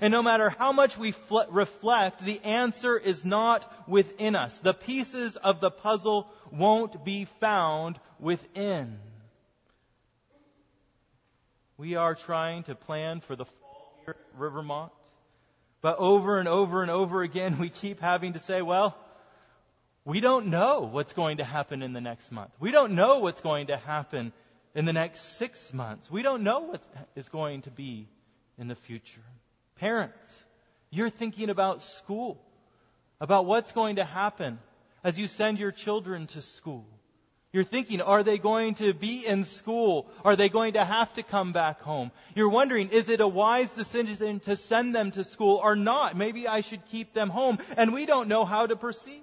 And 0.00 0.12
no 0.12 0.22
matter 0.22 0.50
how 0.50 0.72
much 0.72 0.98
we 0.98 1.12
fl- 1.12 1.50
reflect, 1.50 2.24
the 2.24 2.40
answer 2.42 2.96
is 2.96 3.24
not 3.24 3.70
within 3.88 4.34
us. 4.36 4.58
The 4.58 4.74
pieces 4.74 5.36
of 5.36 5.60
the 5.60 5.70
puzzle 5.70 6.28
won't 6.50 7.04
be 7.04 7.26
found 7.40 7.98
within. 8.18 8.98
We 11.76 11.96
are 11.96 12.14
trying 12.14 12.62
to 12.64 12.74
plan 12.74 13.20
for 13.20 13.34
the 13.34 13.44
fall 13.44 13.98
here 14.04 14.16
at 14.18 14.38
Rivermont. 14.38 14.92
But 15.80 15.98
over 15.98 16.38
and 16.38 16.48
over 16.48 16.82
and 16.82 16.90
over 16.90 17.22
again, 17.22 17.58
we 17.58 17.68
keep 17.68 18.00
having 18.00 18.34
to 18.34 18.38
say, 18.38 18.62
well, 18.62 18.96
we 20.04 20.20
don't 20.20 20.46
know 20.46 20.88
what's 20.90 21.12
going 21.14 21.38
to 21.38 21.44
happen 21.44 21.82
in 21.82 21.92
the 21.92 22.00
next 22.00 22.30
month. 22.30 22.50
We 22.60 22.70
don't 22.70 22.92
know 22.94 23.18
what's 23.18 23.40
going 23.40 23.66
to 23.68 23.76
happen 23.76 24.32
in 24.74 24.84
the 24.84 24.92
next 24.92 25.36
six 25.38 25.72
months. 25.72 26.10
We 26.10 26.22
don't 26.22 26.42
know 26.42 26.60
what 26.60 26.82
is 27.16 27.28
going 27.28 27.62
to 27.62 27.70
be 27.70 28.08
in 28.56 28.68
the 28.68 28.74
future. 28.74 29.22
Parents, 29.76 30.44
you're 30.90 31.10
thinking 31.10 31.50
about 31.50 31.82
school, 31.82 32.40
about 33.20 33.46
what's 33.46 33.72
going 33.72 33.96
to 33.96 34.04
happen 34.04 34.58
as 35.02 35.18
you 35.18 35.26
send 35.26 35.58
your 35.58 35.72
children 35.72 36.28
to 36.28 36.42
school. 36.42 36.86
You're 37.54 37.62
thinking, 37.62 38.00
are 38.00 38.24
they 38.24 38.36
going 38.38 38.74
to 38.74 38.92
be 38.92 39.24
in 39.24 39.44
school? 39.44 40.08
Are 40.24 40.34
they 40.34 40.48
going 40.48 40.72
to 40.72 40.84
have 40.84 41.14
to 41.14 41.22
come 41.22 41.52
back 41.52 41.80
home? 41.80 42.10
You're 42.34 42.48
wondering, 42.48 42.88
is 42.88 43.08
it 43.08 43.20
a 43.20 43.28
wise 43.28 43.70
decision 43.70 44.40
to 44.40 44.56
send 44.56 44.92
them 44.92 45.12
to 45.12 45.22
school 45.22 45.60
or 45.62 45.76
not? 45.76 46.16
Maybe 46.16 46.48
I 46.48 46.62
should 46.62 46.84
keep 46.86 47.14
them 47.14 47.30
home. 47.30 47.60
And 47.76 47.94
we 47.94 48.06
don't 48.06 48.26
know 48.26 48.44
how 48.44 48.66
to 48.66 48.74
proceed. 48.74 49.22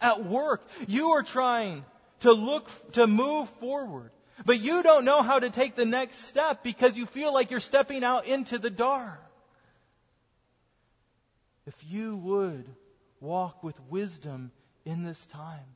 At 0.00 0.24
work, 0.24 0.62
you 0.86 1.08
are 1.14 1.24
trying 1.24 1.84
to 2.20 2.32
look, 2.32 2.70
to 2.92 3.08
move 3.08 3.48
forward. 3.58 4.12
But 4.44 4.60
you 4.60 4.84
don't 4.84 5.04
know 5.04 5.22
how 5.22 5.40
to 5.40 5.50
take 5.50 5.74
the 5.74 5.84
next 5.84 6.18
step 6.26 6.62
because 6.62 6.96
you 6.96 7.04
feel 7.04 7.34
like 7.34 7.50
you're 7.50 7.58
stepping 7.58 8.04
out 8.04 8.28
into 8.28 8.58
the 8.58 8.70
dark. 8.70 9.20
If 11.66 11.74
you 11.88 12.16
would 12.16 12.64
walk 13.18 13.64
with 13.64 13.74
wisdom 13.90 14.52
in 14.84 15.02
this 15.02 15.26
time, 15.26 15.75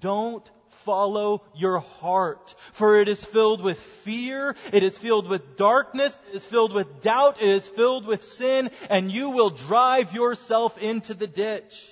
don't 0.00 0.48
follow 0.84 1.42
your 1.54 1.80
heart, 1.80 2.54
for 2.72 3.00
it 3.00 3.08
is 3.08 3.22
filled 3.24 3.60
with 3.60 3.78
fear, 3.78 4.56
it 4.72 4.82
is 4.82 4.96
filled 4.96 5.28
with 5.28 5.56
darkness, 5.56 6.16
it 6.30 6.36
is 6.36 6.44
filled 6.44 6.72
with 6.72 7.02
doubt, 7.02 7.42
it 7.42 7.48
is 7.48 7.66
filled 7.66 8.06
with 8.06 8.24
sin, 8.24 8.70
and 8.88 9.12
you 9.12 9.30
will 9.30 9.50
drive 9.50 10.14
yourself 10.14 10.78
into 10.78 11.14
the 11.14 11.26
ditch. 11.26 11.88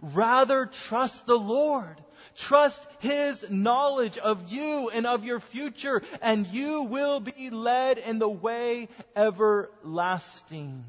Rather 0.00 0.66
trust 0.66 1.26
the 1.26 1.38
Lord. 1.38 2.00
Trust 2.34 2.86
His 3.00 3.44
knowledge 3.50 4.16
of 4.16 4.50
you 4.50 4.88
and 4.88 5.06
of 5.06 5.24
your 5.24 5.40
future, 5.40 6.02
and 6.22 6.46
you 6.46 6.84
will 6.84 7.20
be 7.20 7.50
led 7.50 7.98
in 7.98 8.18
the 8.18 8.28
way 8.28 8.88
everlasting. 9.14 10.84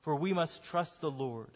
For 0.00 0.16
we 0.16 0.32
must 0.32 0.64
trust 0.64 1.02
the 1.02 1.10
Lord 1.10 1.50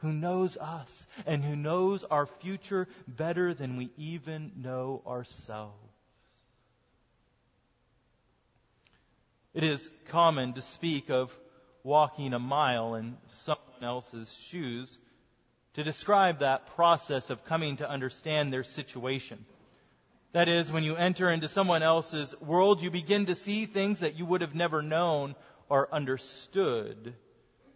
who 0.00 0.12
knows 0.12 0.56
us 0.56 1.06
and 1.26 1.44
who 1.44 1.56
knows 1.56 2.04
our 2.04 2.26
future 2.26 2.88
better 3.06 3.54
than 3.54 3.76
we 3.76 3.90
even 3.96 4.52
know 4.56 5.02
ourselves. 5.06 5.76
It 9.52 9.64
is 9.64 9.90
common 10.08 10.52
to 10.54 10.62
speak 10.62 11.10
of 11.10 11.36
walking 11.82 12.34
a 12.34 12.38
mile 12.38 12.94
in 12.94 13.16
someone 13.28 13.82
else's 13.82 14.32
shoes 14.48 14.98
to 15.74 15.82
describe 15.82 16.40
that 16.40 16.74
process 16.76 17.30
of 17.30 17.44
coming 17.44 17.76
to 17.76 17.88
understand 17.88 18.52
their 18.52 18.64
situation. 18.64 19.44
That 20.32 20.48
is, 20.48 20.70
when 20.70 20.84
you 20.84 20.94
enter 20.94 21.28
into 21.30 21.48
someone 21.48 21.82
else's 21.82 22.38
world, 22.40 22.82
you 22.82 22.90
begin 22.90 23.26
to 23.26 23.34
see 23.34 23.66
things 23.66 24.00
that 24.00 24.16
you 24.16 24.24
would 24.24 24.42
have 24.42 24.54
never 24.54 24.82
known 24.82 25.34
or 25.68 25.92
understood. 25.92 27.14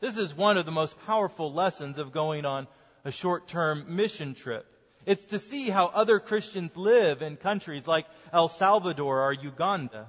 This 0.05 0.19
is 0.19 0.37
one 0.37 0.59
of 0.59 0.67
the 0.67 0.71
most 0.71 1.01
powerful 1.07 1.51
lessons 1.51 1.97
of 1.97 2.13
going 2.13 2.45
on 2.45 2.67
a 3.07 3.11
short-term 3.11 3.97
mission 3.97 4.35
trip. 4.35 4.67
It's 5.07 5.25
to 5.27 5.39
see 5.39 5.71
how 5.71 5.87
other 5.87 6.21
Christians 6.21 6.77
live 6.77 7.23
in 7.23 7.39
countries 7.39 7.89
like 7.89 8.05
El 8.31 8.51
Salvador 8.51 9.23
or 9.23 9.33
Uganda. 9.33 10.09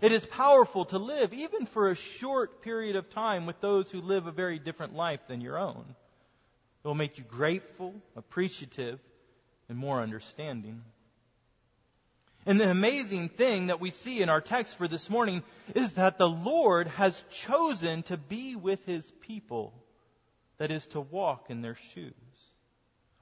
It 0.00 0.10
is 0.10 0.26
powerful 0.26 0.86
to 0.86 0.98
live, 0.98 1.32
even 1.32 1.66
for 1.66 1.92
a 1.92 1.94
short 1.94 2.62
period 2.62 2.96
of 2.96 3.08
time, 3.08 3.46
with 3.46 3.60
those 3.60 3.88
who 3.88 4.00
live 4.00 4.26
a 4.26 4.32
very 4.32 4.58
different 4.58 4.96
life 4.96 5.20
than 5.28 5.40
your 5.40 5.58
own. 5.58 5.84
It 6.84 6.88
will 6.88 6.96
make 6.96 7.16
you 7.16 7.22
grateful, 7.22 7.94
appreciative, 8.16 8.98
and 9.68 9.78
more 9.78 10.02
understanding. 10.02 10.82
And 12.46 12.60
the 12.60 12.70
amazing 12.70 13.28
thing 13.28 13.66
that 13.66 13.80
we 13.80 13.90
see 13.90 14.22
in 14.22 14.28
our 14.28 14.40
text 14.40 14.76
for 14.76 14.86
this 14.86 15.10
morning 15.10 15.42
is 15.74 15.92
that 15.92 16.16
the 16.16 16.28
Lord 16.28 16.86
has 16.86 17.22
chosen 17.32 18.04
to 18.04 18.16
be 18.16 18.54
with 18.54 18.84
his 18.86 19.10
people, 19.20 19.74
that 20.58 20.70
is, 20.70 20.86
to 20.88 21.00
walk 21.00 21.46
in 21.50 21.60
their 21.60 21.76
shoes. 21.92 22.12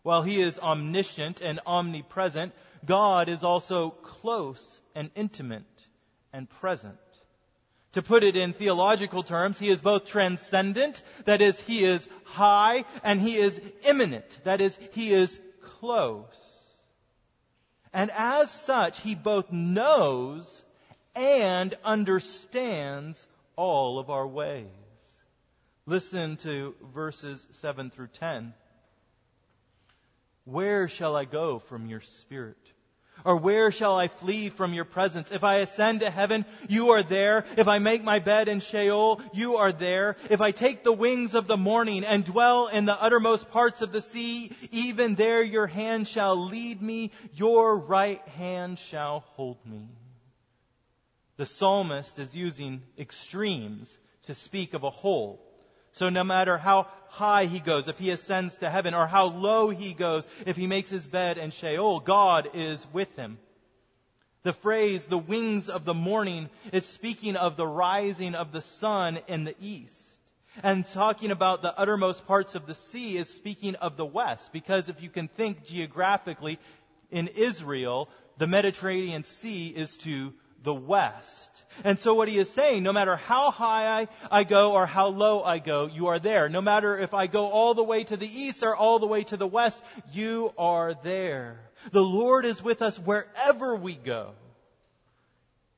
While 0.02 0.22
he 0.22 0.42
is 0.42 0.58
omniscient 0.58 1.40
and 1.40 1.58
omnipresent, 1.66 2.52
God 2.84 3.30
is 3.30 3.42
also 3.42 3.88
close 3.90 4.78
and 4.94 5.10
intimate 5.14 5.64
and 6.34 6.48
present. 6.60 6.98
To 7.92 8.02
put 8.02 8.24
it 8.24 8.36
in 8.36 8.52
theological 8.52 9.22
terms, 9.22 9.58
he 9.58 9.70
is 9.70 9.80
both 9.80 10.04
transcendent, 10.04 11.02
that 11.24 11.40
is, 11.40 11.58
he 11.60 11.84
is 11.84 12.06
high, 12.24 12.84
and 13.02 13.18
he 13.18 13.36
is 13.36 13.58
immanent, 13.86 14.38
that 14.44 14.60
is, 14.60 14.78
he 14.92 15.14
is 15.14 15.40
close. 15.62 16.26
And 17.94 18.10
as 18.10 18.50
such, 18.50 19.00
he 19.00 19.14
both 19.14 19.52
knows 19.52 20.62
and 21.14 21.72
understands 21.84 23.24
all 23.54 24.00
of 24.00 24.10
our 24.10 24.26
ways. 24.26 24.66
Listen 25.86 26.36
to 26.38 26.74
verses 26.92 27.46
7 27.52 27.90
through 27.90 28.08
10. 28.08 28.52
Where 30.44 30.88
shall 30.88 31.14
I 31.14 31.24
go 31.24 31.60
from 31.60 31.86
your 31.86 32.00
spirit? 32.00 32.58
Or 33.24 33.36
where 33.36 33.70
shall 33.70 33.96
I 33.96 34.08
flee 34.08 34.50
from 34.50 34.74
your 34.74 34.84
presence? 34.84 35.32
If 35.32 35.44
I 35.44 35.56
ascend 35.56 36.00
to 36.00 36.10
heaven, 36.10 36.44
you 36.68 36.90
are 36.90 37.02
there. 37.02 37.46
If 37.56 37.68
I 37.68 37.78
make 37.78 38.04
my 38.04 38.18
bed 38.18 38.48
in 38.48 38.60
Sheol, 38.60 39.22
you 39.32 39.56
are 39.56 39.72
there. 39.72 40.16
If 40.28 40.40
I 40.40 40.50
take 40.50 40.84
the 40.84 40.92
wings 40.92 41.34
of 41.34 41.46
the 41.46 41.56
morning 41.56 42.04
and 42.04 42.24
dwell 42.24 42.68
in 42.68 42.84
the 42.84 43.00
uttermost 43.00 43.50
parts 43.50 43.80
of 43.80 43.92
the 43.92 44.02
sea, 44.02 44.52
even 44.72 45.14
there 45.14 45.42
your 45.42 45.66
hand 45.66 46.06
shall 46.06 46.36
lead 46.36 46.82
me, 46.82 47.12
your 47.32 47.78
right 47.78 48.20
hand 48.28 48.78
shall 48.78 49.20
hold 49.36 49.58
me. 49.64 49.88
The 51.36 51.46
psalmist 51.46 52.18
is 52.18 52.36
using 52.36 52.82
extremes 52.98 53.96
to 54.24 54.34
speak 54.34 54.74
of 54.74 54.84
a 54.84 54.90
whole. 54.90 55.40
So 55.94 56.08
no 56.08 56.24
matter 56.24 56.58
how 56.58 56.88
high 57.08 57.44
he 57.44 57.60
goes, 57.60 57.86
if 57.86 57.98
he 57.98 58.10
ascends 58.10 58.56
to 58.56 58.68
heaven, 58.68 58.94
or 58.94 59.06
how 59.06 59.26
low 59.26 59.70
he 59.70 59.94
goes, 59.94 60.26
if 60.44 60.56
he 60.56 60.66
makes 60.66 60.90
his 60.90 61.06
bed 61.06 61.38
in 61.38 61.50
Sheol, 61.50 62.00
God 62.00 62.50
is 62.54 62.84
with 62.92 63.14
him. 63.16 63.38
The 64.42 64.52
phrase, 64.52 65.06
the 65.06 65.16
wings 65.16 65.68
of 65.68 65.84
the 65.84 65.94
morning, 65.94 66.50
is 66.72 66.84
speaking 66.84 67.36
of 67.36 67.56
the 67.56 67.66
rising 67.66 68.34
of 68.34 68.50
the 68.50 68.60
sun 68.60 69.20
in 69.28 69.44
the 69.44 69.54
east. 69.60 70.10
And 70.64 70.84
talking 70.84 71.30
about 71.30 71.62
the 71.62 71.76
uttermost 71.78 72.26
parts 72.26 72.56
of 72.56 72.66
the 72.66 72.74
sea 72.74 73.16
is 73.16 73.32
speaking 73.32 73.76
of 73.76 73.96
the 73.96 74.04
west, 74.04 74.52
because 74.52 74.88
if 74.88 75.00
you 75.00 75.10
can 75.10 75.28
think 75.28 75.64
geographically, 75.64 76.58
in 77.12 77.28
Israel, 77.28 78.08
the 78.38 78.48
Mediterranean 78.48 79.22
Sea 79.22 79.68
is 79.68 79.96
to 79.98 80.34
the 80.64 80.74
west. 80.74 81.50
And 81.84 82.00
so 82.00 82.14
what 82.14 82.28
he 82.28 82.38
is 82.38 82.50
saying, 82.50 82.82
no 82.82 82.92
matter 82.92 83.16
how 83.16 83.50
high 83.50 84.00
I, 84.00 84.08
I, 84.30 84.44
go 84.44 84.72
or 84.72 84.86
how 84.86 85.08
low 85.08 85.42
I 85.42 85.58
go, 85.58 85.86
you 85.86 86.08
are 86.08 86.18
there. 86.18 86.48
No 86.48 86.60
matter 86.60 86.98
if 86.98 87.14
I 87.14 87.26
go 87.26 87.48
all 87.48 87.74
the 87.74 87.84
way 87.84 88.02
to 88.04 88.16
the 88.16 88.28
east 88.28 88.62
or 88.62 88.74
all 88.74 88.98
the 88.98 89.06
way 89.06 89.24
to 89.24 89.36
the 89.36 89.46
west, 89.46 89.82
you 90.12 90.52
are 90.58 90.94
there. 91.02 91.60
The 91.92 92.02
Lord 92.02 92.44
is 92.44 92.62
with 92.62 92.80
us 92.80 92.98
wherever 92.98 93.76
we 93.76 93.94
go, 93.94 94.32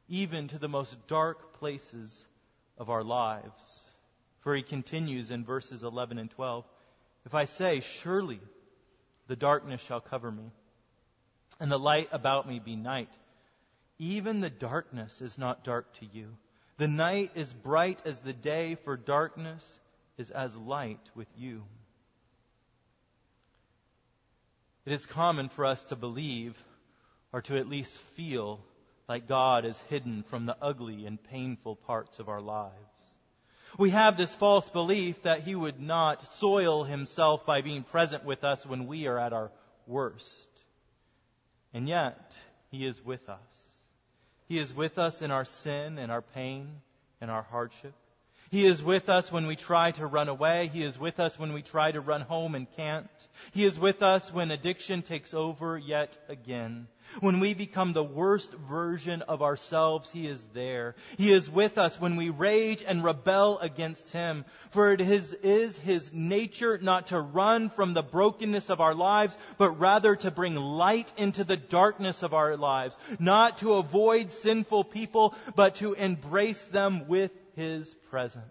even 0.09 0.49
to 0.49 0.59
the 0.59 0.68
most 0.68 0.94
dark 1.09 1.59
places 1.59 2.25
of 2.79 2.88
our 2.88 3.03
lives. 3.03 3.81
For 4.40 4.55
he 4.55 4.62
continues 4.62 5.31
in 5.31 5.44
verses 5.44 5.83
11 5.83 6.18
and 6.18 6.31
12, 6.31 6.64
If 7.25 7.35
I 7.35 7.46
say, 7.46 7.81
surely 7.81 8.40
the 9.27 9.37
darkness 9.37 9.81
shall 9.81 10.01
cover 10.01 10.31
me, 10.31 10.53
and 11.59 11.72
the 11.72 11.79
light 11.79 12.09
about 12.12 12.49
me 12.49 12.61
be 12.61 12.77
night, 12.77 13.09
even 13.98 14.40
the 14.40 14.50
darkness 14.50 15.20
is 15.22 15.38
not 15.38 15.64
dark 15.64 15.92
to 16.00 16.06
you. 16.06 16.37
The 16.78 16.88
night 16.88 17.32
is 17.35 17.52
bright 17.52 18.02
as 18.04 18.18
the 18.18 18.32
day, 18.32 18.74
for 18.74 18.96
darkness 18.96 19.64
is 20.18 20.30
as 20.30 20.56
light 20.56 21.00
with 21.14 21.28
you. 21.37 21.62
It 24.85 24.92
is 24.92 25.06
common 25.06 25.48
for 25.48 25.64
us 25.64 25.82
to 25.85 25.96
believe, 25.96 26.54
or 27.32 27.42
to 27.42 27.56
at 27.56 27.68
least 27.68 27.96
feel, 28.14 28.61
like 29.09 29.28
God 29.28 29.64
is 29.64 29.80
hidden 29.88 30.24
from 30.24 30.46
the 30.46 30.56
ugly 30.61 31.06
and 31.06 31.22
painful 31.22 31.76
parts 31.76 32.18
of 32.18 32.28
our 32.28 32.40
lives. 32.40 32.72
We 33.78 33.90
have 33.90 34.16
this 34.16 34.35
false 34.35 34.68
belief 34.68 35.22
that 35.22 35.42
He 35.42 35.54
would 35.54 35.80
not 35.80 36.35
soil 36.37 36.85
Himself 36.85 37.44
by 37.46 37.62
being 37.62 37.82
present 37.82 38.24
with 38.24 38.44
us 38.44 38.64
when 38.64 38.87
we 38.87 39.06
are 39.06 39.18
at 39.18 39.32
our 39.32 39.50
worst. 39.87 40.48
And 41.74 41.88
yet, 41.88 42.35
He 42.70 42.87
is 42.87 43.04
with 43.04 43.28
us. 43.28 43.65
He 44.48 44.59
is 44.59 44.72
with 44.72 44.98
us 44.98 45.22
in 45.22 45.30
our 45.30 45.44
sin 45.44 45.98
and 45.98 46.12
our 46.12 46.22
pain 46.22 46.80
and 47.20 47.30
our 47.30 47.42
hardship. 47.42 47.94
He 48.50 48.64
is 48.64 48.82
with 48.82 49.09
us 49.09 49.32
when 49.32 49.46
we 49.46 49.56
try 49.56 49.90
to 49.92 50.06
run 50.06 50.28
away. 50.28 50.70
He 50.72 50.85
is 50.85 50.98
with 50.98 51.18
us 51.18 51.38
when 51.38 51.52
we 51.52 51.62
try 51.62 51.90
to 51.90 52.00
run 52.00 52.20
home 52.20 52.54
and 52.54 52.66
can't. 52.76 53.09
He 53.52 53.64
is 53.64 53.78
with 53.78 54.02
us 54.02 54.32
when 54.32 54.50
addiction 54.50 55.02
takes 55.02 55.35
over 55.35 55.76
yet 55.76 56.16
again. 56.28 56.87
When 57.20 57.40
we 57.40 57.54
become 57.54 57.92
the 57.92 58.04
worst 58.04 58.52
version 58.52 59.22
of 59.22 59.42
ourselves, 59.42 60.11
He 60.11 60.26
is 60.26 60.42
there. 60.54 60.94
He 61.18 61.32
is 61.32 61.50
with 61.50 61.78
us 61.78 62.00
when 62.00 62.16
we 62.16 62.30
rage 62.30 62.85
and 62.87 63.02
rebel 63.02 63.59
against 63.59 64.11
Him. 64.11 64.44
For 64.70 64.92
it 64.92 65.00
is, 65.00 65.32
is 65.32 65.78
His 65.78 66.12
nature 66.12 66.78
not 66.80 67.09
to 67.09 67.20
run 67.20 67.70
from 67.70 67.94
the 67.94 68.02
brokenness 68.02 68.70
of 68.70 68.80
our 68.80 68.94
lives, 68.94 69.37
but 69.59 69.78
rather 69.78 70.16
to 70.16 70.30
bring 70.30 70.54
light 70.54 71.12
into 71.16 71.44
the 71.44 71.56
darkness 71.56 72.22
of 72.22 72.35
our 72.35 72.56
lives. 72.56 72.98
Not 73.18 73.59
to 73.59 73.74
avoid 73.74 74.30
sinful 74.30 74.85
people, 74.85 75.35
but 75.54 75.76
to 75.76 75.94
embrace 75.94 76.62
them 76.66 77.06
with 77.09 77.30
his 77.57 77.92
presence. 78.11 78.45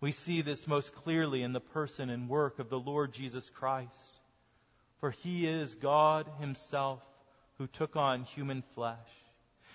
We 0.00 0.12
see 0.12 0.40
this 0.40 0.66
most 0.66 0.94
clearly 0.94 1.42
in 1.42 1.52
the 1.52 1.60
person 1.60 2.10
and 2.10 2.28
work 2.28 2.58
of 2.58 2.68
the 2.70 2.78
Lord 2.78 3.12
Jesus 3.12 3.48
Christ. 3.50 3.92
For 5.00 5.10
he 5.10 5.46
is 5.46 5.74
God 5.74 6.26
himself 6.40 7.00
who 7.58 7.66
took 7.66 7.96
on 7.96 8.24
human 8.24 8.62
flesh. 8.74 8.96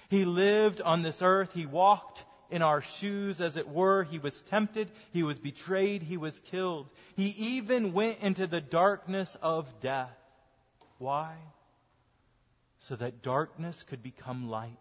He 0.10 0.26
lived 0.26 0.82
on 0.82 1.02
this 1.02 1.22
earth. 1.22 1.54
He 1.54 1.66
walked 1.66 2.24
in 2.50 2.62
our 2.62 2.82
shoes, 2.82 3.42
as 3.42 3.58
it 3.58 3.68
were. 3.68 4.04
He 4.04 4.20
was 4.20 4.42
tempted. 4.44 4.90
He 5.12 5.24
was 5.24 5.38
betrayed. 5.38 6.02
He 6.02 6.18
was 6.18 6.40
killed. 6.52 6.90
He 7.16 7.28
even 7.58 7.94
went 7.94 8.20
into 8.22 8.48
the 8.48 8.62
darkness 8.62 9.36
of 9.42 9.68
death. 9.80 10.18
Why? 10.98 11.36
So 12.80 12.96
that 12.96 13.22
darkness 13.22 13.84
could 13.84 14.02
become 14.02 14.50
light 14.50 14.78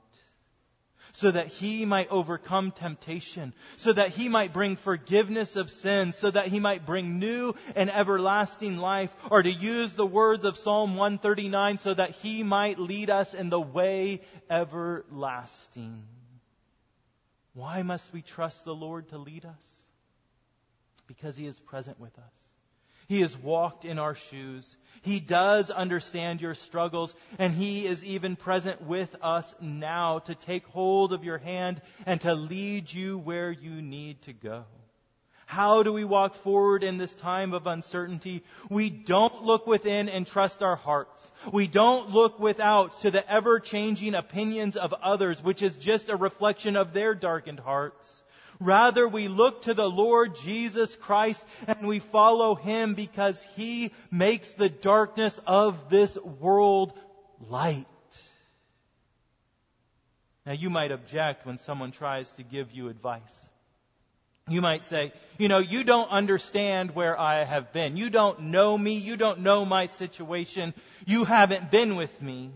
so 1.16 1.30
that 1.30 1.46
he 1.46 1.86
might 1.86 2.10
overcome 2.10 2.70
temptation, 2.72 3.54
so 3.78 3.90
that 3.90 4.10
he 4.10 4.28
might 4.28 4.52
bring 4.52 4.76
forgiveness 4.76 5.56
of 5.56 5.70
sins, 5.70 6.14
so 6.14 6.30
that 6.30 6.46
he 6.46 6.60
might 6.60 6.84
bring 6.84 7.18
new 7.18 7.54
and 7.74 7.90
everlasting 7.90 8.76
life, 8.76 9.16
or 9.30 9.42
to 9.42 9.50
use 9.50 9.94
the 9.94 10.04
words 10.04 10.44
of 10.44 10.58
Psalm 10.58 10.94
139, 10.94 11.78
so 11.78 11.94
that 11.94 12.10
he 12.10 12.42
might 12.42 12.78
lead 12.78 13.08
us 13.08 13.32
in 13.32 13.48
the 13.48 13.58
way 13.58 14.20
everlasting. 14.50 16.04
Why 17.54 17.80
must 17.80 18.12
we 18.12 18.20
trust 18.20 18.66
the 18.66 18.74
Lord 18.74 19.08
to 19.08 19.16
lead 19.16 19.46
us? 19.46 19.66
Because 21.06 21.34
he 21.34 21.46
is 21.46 21.58
present 21.58 21.98
with 21.98 22.16
us. 22.18 22.35
He 23.06 23.20
has 23.20 23.36
walked 23.36 23.84
in 23.84 23.98
our 23.98 24.14
shoes. 24.14 24.76
He 25.02 25.20
does 25.20 25.70
understand 25.70 26.40
your 26.40 26.54
struggles, 26.54 27.14
and 27.38 27.52
He 27.52 27.86
is 27.86 28.04
even 28.04 28.36
present 28.36 28.82
with 28.82 29.14
us 29.22 29.54
now 29.60 30.20
to 30.20 30.34
take 30.34 30.66
hold 30.66 31.12
of 31.12 31.24
your 31.24 31.38
hand 31.38 31.80
and 32.04 32.20
to 32.22 32.34
lead 32.34 32.92
you 32.92 33.18
where 33.18 33.50
you 33.50 33.82
need 33.82 34.22
to 34.22 34.32
go. 34.32 34.64
How 35.46 35.84
do 35.84 35.92
we 35.92 36.02
walk 36.02 36.34
forward 36.34 36.82
in 36.82 36.98
this 36.98 37.14
time 37.14 37.54
of 37.54 37.68
uncertainty? 37.68 38.42
We 38.68 38.90
don't 38.90 39.44
look 39.44 39.68
within 39.68 40.08
and 40.08 40.26
trust 40.26 40.60
our 40.60 40.74
hearts. 40.74 41.30
We 41.52 41.68
don't 41.68 42.10
look 42.10 42.40
without 42.40 43.00
to 43.02 43.12
the 43.12 43.30
ever 43.30 43.60
changing 43.60 44.16
opinions 44.16 44.76
of 44.76 44.92
others, 44.92 45.40
which 45.40 45.62
is 45.62 45.76
just 45.76 46.08
a 46.08 46.16
reflection 46.16 46.74
of 46.76 46.92
their 46.92 47.14
darkened 47.14 47.60
hearts. 47.60 48.24
Rather, 48.60 49.06
we 49.06 49.28
look 49.28 49.62
to 49.62 49.74
the 49.74 49.88
Lord 49.88 50.36
Jesus 50.36 50.94
Christ 50.96 51.44
and 51.66 51.86
we 51.86 51.98
follow 51.98 52.54
Him 52.54 52.94
because 52.94 53.42
He 53.54 53.92
makes 54.10 54.52
the 54.52 54.68
darkness 54.68 55.38
of 55.46 55.90
this 55.90 56.16
world 56.16 56.92
light. 57.48 57.86
Now, 60.46 60.52
you 60.52 60.70
might 60.70 60.92
object 60.92 61.44
when 61.44 61.58
someone 61.58 61.90
tries 61.90 62.30
to 62.32 62.42
give 62.44 62.72
you 62.72 62.88
advice. 62.88 63.20
You 64.48 64.60
might 64.60 64.84
say, 64.84 65.12
you 65.38 65.48
know, 65.48 65.58
you 65.58 65.82
don't 65.82 66.08
understand 66.08 66.94
where 66.94 67.18
I 67.18 67.42
have 67.42 67.72
been. 67.72 67.96
You 67.96 68.10
don't 68.10 68.42
know 68.42 68.78
me. 68.78 68.94
You 68.94 69.16
don't 69.16 69.40
know 69.40 69.64
my 69.64 69.88
situation. 69.88 70.72
You 71.04 71.24
haven't 71.24 71.72
been 71.72 71.96
with 71.96 72.22
me. 72.22 72.52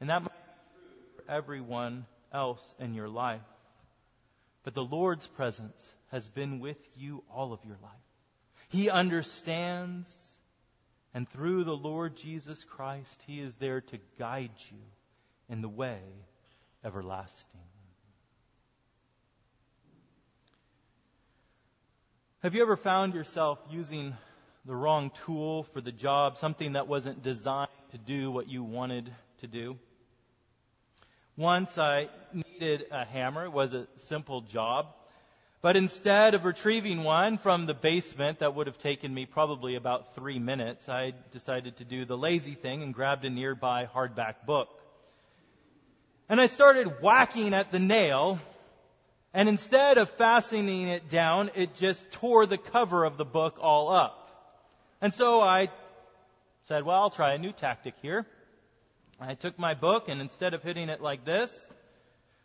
And 0.00 0.08
that 0.08 0.22
might 0.22 0.32
be 0.32 0.40
true 0.72 1.24
for 1.26 1.30
everyone 1.30 2.06
else 2.32 2.74
in 2.80 2.94
your 2.94 3.08
life. 3.08 3.42
But 4.64 4.74
the 4.74 4.84
Lord's 4.84 5.26
presence 5.26 5.82
has 6.10 6.28
been 6.28 6.60
with 6.60 6.78
you 6.96 7.24
all 7.30 7.52
of 7.52 7.64
your 7.64 7.76
life. 7.82 7.92
He 8.68 8.88
understands, 8.90 10.16
and 11.14 11.28
through 11.28 11.64
the 11.64 11.76
Lord 11.76 12.16
Jesus 12.16 12.62
Christ, 12.64 13.22
He 13.26 13.40
is 13.40 13.54
there 13.56 13.80
to 13.80 13.98
guide 14.18 14.52
you 14.70 14.78
in 15.48 15.62
the 15.62 15.68
way 15.68 16.00
everlasting. 16.84 17.60
Have 22.42 22.54
you 22.54 22.62
ever 22.62 22.76
found 22.76 23.14
yourself 23.14 23.60
using 23.70 24.16
the 24.64 24.74
wrong 24.74 25.12
tool 25.26 25.64
for 25.64 25.80
the 25.80 25.92
job, 25.92 26.36
something 26.36 26.72
that 26.72 26.88
wasn't 26.88 27.22
designed 27.22 27.68
to 27.92 27.98
do 27.98 28.30
what 28.30 28.48
you 28.48 28.64
wanted 28.64 29.12
to 29.40 29.46
do? 29.46 29.78
Once 31.36 31.78
I 31.78 32.08
needed 32.32 32.86
a 32.90 33.04
hammer. 33.04 33.44
It 33.44 33.52
was 33.52 33.74
a 33.74 33.86
simple 33.96 34.42
job. 34.42 34.86
But 35.62 35.76
instead 35.76 36.34
of 36.34 36.44
retrieving 36.44 37.04
one 37.04 37.38
from 37.38 37.66
the 37.66 37.74
basement 37.74 38.40
that 38.40 38.54
would 38.54 38.66
have 38.66 38.78
taken 38.78 39.14
me 39.14 39.26
probably 39.26 39.76
about 39.76 40.14
three 40.14 40.40
minutes, 40.40 40.88
I 40.88 41.14
decided 41.30 41.76
to 41.76 41.84
do 41.84 42.04
the 42.04 42.16
lazy 42.16 42.54
thing 42.54 42.82
and 42.82 42.92
grabbed 42.92 43.24
a 43.24 43.30
nearby 43.30 43.86
hardback 43.86 44.44
book. 44.44 44.68
And 46.28 46.40
I 46.40 46.46
started 46.46 47.00
whacking 47.00 47.54
at 47.54 47.70
the 47.70 47.78
nail, 47.78 48.40
and 49.32 49.48
instead 49.48 49.98
of 49.98 50.10
fastening 50.10 50.88
it 50.88 51.08
down, 51.08 51.50
it 51.54 51.74
just 51.74 52.10
tore 52.10 52.46
the 52.46 52.58
cover 52.58 53.04
of 53.04 53.16
the 53.16 53.24
book 53.24 53.58
all 53.60 53.90
up. 53.90 54.18
And 55.00 55.14
so 55.14 55.40
I 55.40 55.68
said, 56.66 56.84
well, 56.84 57.02
I'll 57.02 57.10
try 57.10 57.34
a 57.34 57.38
new 57.38 57.52
tactic 57.52 57.94
here. 58.02 58.26
I 59.28 59.34
took 59.34 59.58
my 59.58 59.74
book 59.74 60.08
and 60.08 60.20
instead 60.20 60.54
of 60.54 60.62
hitting 60.62 60.88
it 60.88 61.00
like 61.00 61.24
this, 61.24 61.70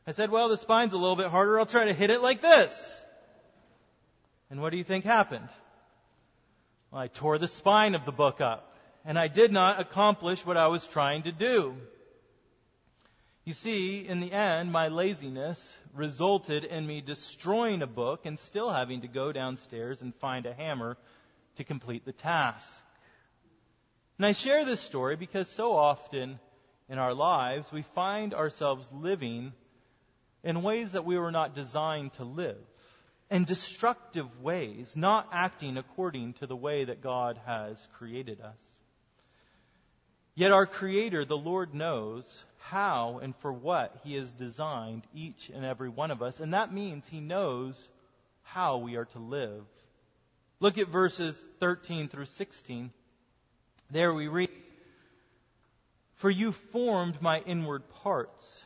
I 0.06 0.12
said, 0.12 0.30
well, 0.30 0.50
the 0.50 0.58
spine's 0.58 0.94
a 0.94 0.98
little 0.98 1.16
bit 1.16 1.28
harder. 1.28 1.60
I'll 1.60 1.66
try 1.66 1.86
to 1.86 1.94
hit 1.94 2.10
it 2.10 2.22
like 2.22 2.42
this. 2.42 3.02
And 4.50 4.62
what 4.62 4.70
do 4.72 4.78
you 4.78 4.84
think 4.84 5.04
happened? 5.04 5.50
Well, 6.92 7.02
I 7.02 7.08
tore 7.08 7.38
the 7.38 7.48
spine 7.48 7.96
of 7.96 8.06
the 8.06 8.12
book 8.12 8.42
up 8.42 8.76
and 9.04 9.18
I 9.18 9.28
did 9.28 9.52
not 9.52 9.80
accomplish 9.80 10.46
what 10.46 10.58
I 10.58 10.68
was 10.68 10.86
trying 10.88 11.24
to 11.24 11.32
do. 11.32 11.76
You 13.44 13.54
see, 13.54 14.06
in 14.06 14.20
the 14.20 14.34
end, 14.34 14.72
my 14.72 14.90
laziness 14.90 15.78
resulted 15.94 16.66
in 16.66 16.86
me 16.86 17.00
destroying 17.00 17.82
a 17.82 17.88
book 17.88 18.26
and 18.26 18.38
still 18.38 18.70
having 18.70 19.02
to 19.02 19.08
go 19.08 19.32
downstairs 19.32 20.02
and 20.02 20.14
find 20.16 20.46
a 20.46 20.54
hammer 20.54 20.98
to 21.56 21.64
complete 21.64 22.04
the 22.04 22.12
task. 22.12 22.68
And 24.18 24.26
I 24.26 24.34
share 24.34 24.66
this 24.66 24.82
story 24.82 25.16
because 25.16 25.48
so 25.48 25.76
often 25.76 26.40
in 26.90 27.00
our 27.00 27.14
lives, 27.14 27.72
we 27.72 27.82
find 27.82 28.34
ourselves 28.34 28.86
living 28.94 29.54
in 30.44 30.64
ways 30.64 30.92
that 30.92 31.06
we 31.06 31.18
were 31.18 31.32
not 31.32 31.56
designed 31.56 32.14
to 32.14 32.24
live, 32.24 32.58
in 33.30 33.44
destructive 33.44 34.42
ways, 34.42 34.96
not 34.96 35.28
acting 35.32 35.78
according 35.78 36.34
to 36.34 36.48
the 36.48 36.56
way 36.56 36.86
that 36.86 37.02
God 37.02 37.40
has 37.46 37.88
created 37.98 38.40
us. 38.40 38.60
Yet 40.36 40.52
our 40.52 40.66
Creator, 40.66 41.26
the 41.26 41.38
Lord, 41.38 41.74
knows 41.74 42.44
how 42.60 43.20
and 43.22 43.36
for 43.38 43.52
what 43.52 44.00
He 44.04 44.16
has 44.16 44.32
designed 44.32 45.04
each 45.14 45.50
and 45.50 45.66
every 45.66 45.90
one 45.90 46.12
of 46.12 46.22
us, 46.22 46.40
and 46.40 46.54
that 46.54 46.74
means 46.74 47.08
He 47.08 47.20
knows 47.20 47.90
how 48.44 48.78
we 48.78 48.96
are 48.96 49.06
to 49.06 49.20
live. 49.20 49.66
Look 50.60 50.78
at 50.78 50.88
verses 50.88 51.40
13 51.60 52.08
through 52.08 52.26
16. 52.26 52.92
There 53.92 54.14
we 54.14 54.28
read, 54.28 54.50
for 56.18 56.30
you 56.30 56.52
formed 56.52 57.22
my 57.22 57.40
inward 57.40 57.84
parts. 58.04 58.64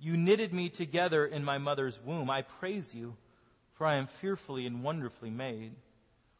You 0.00 0.16
knitted 0.16 0.52
me 0.52 0.68
together 0.68 1.24
in 1.24 1.44
my 1.44 1.58
mother's 1.58 1.98
womb. 2.04 2.30
I 2.30 2.42
praise 2.42 2.94
you, 2.94 3.16
for 3.74 3.86
I 3.86 3.96
am 3.96 4.06
fearfully 4.20 4.66
and 4.66 4.82
wonderfully 4.82 5.30
made. 5.30 5.72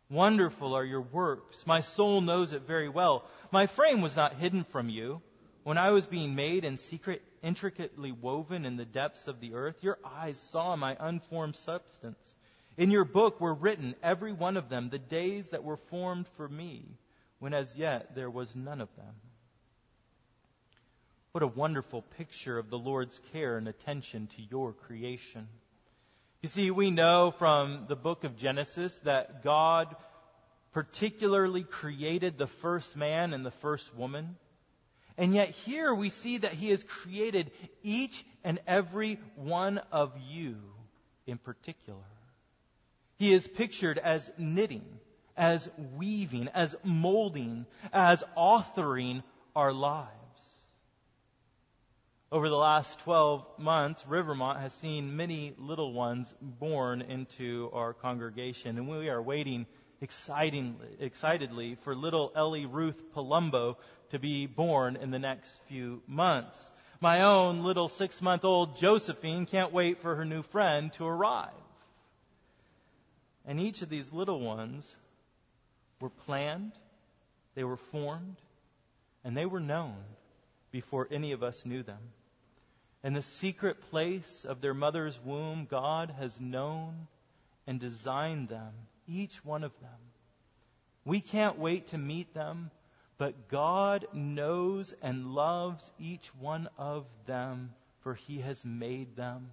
Wonderful 0.08 0.74
are 0.74 0.84
your 0.84 1.00
works. 1.00 1.66
My 1.66 1.80
soul 1.80 2.20
knows 2.20 2.52
it 2.52 2.62
very 2.62 2.88
well. 2.88 3.24
My 3.50 3.66
frame 3.66 4.00
was 4.00 4.16
not 4.16 4.34
hidden 4.34 4.64
from 4.64 4.88
you. 4.88 5.20
When 5.64 5.78
I 5.78 5.90
was 5.90 6.06
being 6.06 6.36
made 6.36 6.64
in 6.64 6.76
secret, 6.76 7.22
intricately 7.42 8.12
woven 8.12 8.64
in 8.64 8.76
the 8.76 8.84
depths 8.84 9.26
of 9.26 9.40
the 9.40 9.54
earth, 9.54 9.82
your 9.82 9.98
eyes 10.04 10.38
saw 10.38 10.76
my 10.76 10.96
unformed 10.98 11.56
substance. 11.56 12.34
In 12.76 12.90
your 12.90 13.04
book 13.04 13.40
were 13.40 13.54
written, 13.54 13.94
every 14.02 14.32
one 14.32 14.56
of 14.56 14.68
them, 14.68 14.90
the 14.90 14.98
days 14.98 15.48
that 15.50 15.64
were 15.64 15.76
formed 15.76 16.26
for 16.36 16.48
me, 16.48 16.84
when 17.40 17.52
as 17.52 17.76
yet 17.76 18.14
there 18.14 18.30
was 18.30 18.54
none 18.54 18.80
of 18.80 18.94
them. 18.96 19.14
What 21.36 21.42
a 21.42 21.48
wonderful 21.48 22.00
picture 22.16 22.56
of 22.56 22.70
the 22.70 22.78
Lord's 22.78 23.20
care 23.30 23.58
and 23.58 23.68
attention 23.68 24.28
to 24.28 24.42
your 24.50 24.72
creation. 24.72 25.48
You 26.40 26.48
see, 26.48 26.70
we 26.70 26.90
know 26.90 27.30
from 27.30 27.84
the 27.88 27.94
book 27.94 28.24
of 28.24 28.38
Genesis 28.38 28.96
that 29.04 29.44
God 29.44 29.94
particularly 30.72 31.62
created 31.62 32.38
the 32.38 32.46
first 32.46 32.96
man 32.96 33.34
and 33.34 33.44
the 33.44 33.50
first 33.50 33.94
woman. 33.94 34.36
And 35.18 35.34
yet 35.34 35.50
here 35.50 35.94
we 35.94 36.08
see 36.08 36.38
that 36.38 36.54
He 36.54 36.70
has 36.70 36.82
created 36.82 37.50
each 37.82 38.24
and 38.42 38.58
every 38.66 39.18
one 39.34 39.82
of 39.92 40.14
you 40.30 40.56
in 41.26 41.36
particular. 41.36 42.00
He 43.18 43.34
is 43.34 43.46
pictured 43.46 43.98
as 43.98 44.32
knitting, 44.38 44.86
as 45.36 45.68
weaving, 45.98 46.48
as 46.54 46.74
molding, 46.82 47.66
as 47.92 48.24
authoring 48.38 49.22
our 49.54 49.74
lives. 49.74 50.25
Over 52.32 52.48
the 52.48 52.56
last 52.56 52.98
12 53.00 53.46
months, 53.56 54.04
Rivermont 54.04 54.58
has 54.58 54.72
seen 54.74 55.16
many 55.16 55.54
little 55.58 55.92
ones 55.92 56.34
born 56.40 57.00
into 57.00 57.70
our 57.72 57.94
congregation, 57.94 58.78
and 58.78 58.88
we 58.88 59.08
are 59.08 59.22
waiting 59.22 59.66
excitedly 60.00 61.76
for 61.82 61.94
little 61.94 62.32
Ellie 62.34 62.66
Ruth 62.66 63.00
Palumbo 63.14 63.76
to 64.10 64.18
be 64.18 64.46
born 64.46 64.96
in 64.96 65.12
the 65.12 65.20
next 65.20 65.60
few 65.68 66.02
months. 66.08 66.68
My 67.00 67.22
own 67.22 67.62
little 67.62 67.86
six 67.86 68.20
month 68.20 68.44
old 68.44 68.76
Josephine 68.76 69.46
can't 69.46 69.72
wait 69.72 70.00
for 70.00 70.16
her 70.16 70.24
new 70.24 70.42
friend 70.42 70.92
to 70.94 71.06
arrive. 71.06 71.52
And 73.46 73.60
each 73.60 73.82
of 73.82 73.88
these 73.88 74.12
little 74.12 74.40
ones 74.40 74.96
were 76.00 76.10
planned, 76.10 76.72
they 77.54 77.62
were 77.62 77.76
formed, 77.76 78.36
and 79.22 79.36
they 79.36 79.46
were 79.46 79.60
known 79.60 79.94
before 80.70 81.08
any 81.10 81.32
of 81.32 81.42
us 81.42 81.64
knew 81.64 81.82
them. 81.82 82.00
In 83.02 83.12
the 83.12 83.22
secret 83.22 83.80
place 83.90 84.44
of 84.44 84.60
their 84.60 84.74
mother's 84.74 85.18
womb, 85.24 85.66
God 85.70 86.14
has 86.18 86.40
known 86.40 87.06
and 87.66 87.78
designed 87.78 88.48
them, 88.48 88.72
each 89.06 89.44
one 89.44 89.64
of 89.64 89.78
them. 89.80 89.90
We 91.04 91.20
can't 91.20 91.58
wait 91.58 91.88
to 91.88 91.98
meet 91.98 92.34
them, 92.34 92.70
but 93.18 93.48
God 93.48 94.06
knows 94.12 94.92
and 95.02 95.34
loves 95.34 95.90
each 95.98 96.34
one 96.34 96.68
of 96.76 97.06
them, 97.26 97.72
for 98.00 98.14
He 98.14 98.40
has 98.40 98.64
made 98.64 99.16
them. 99.16 99.50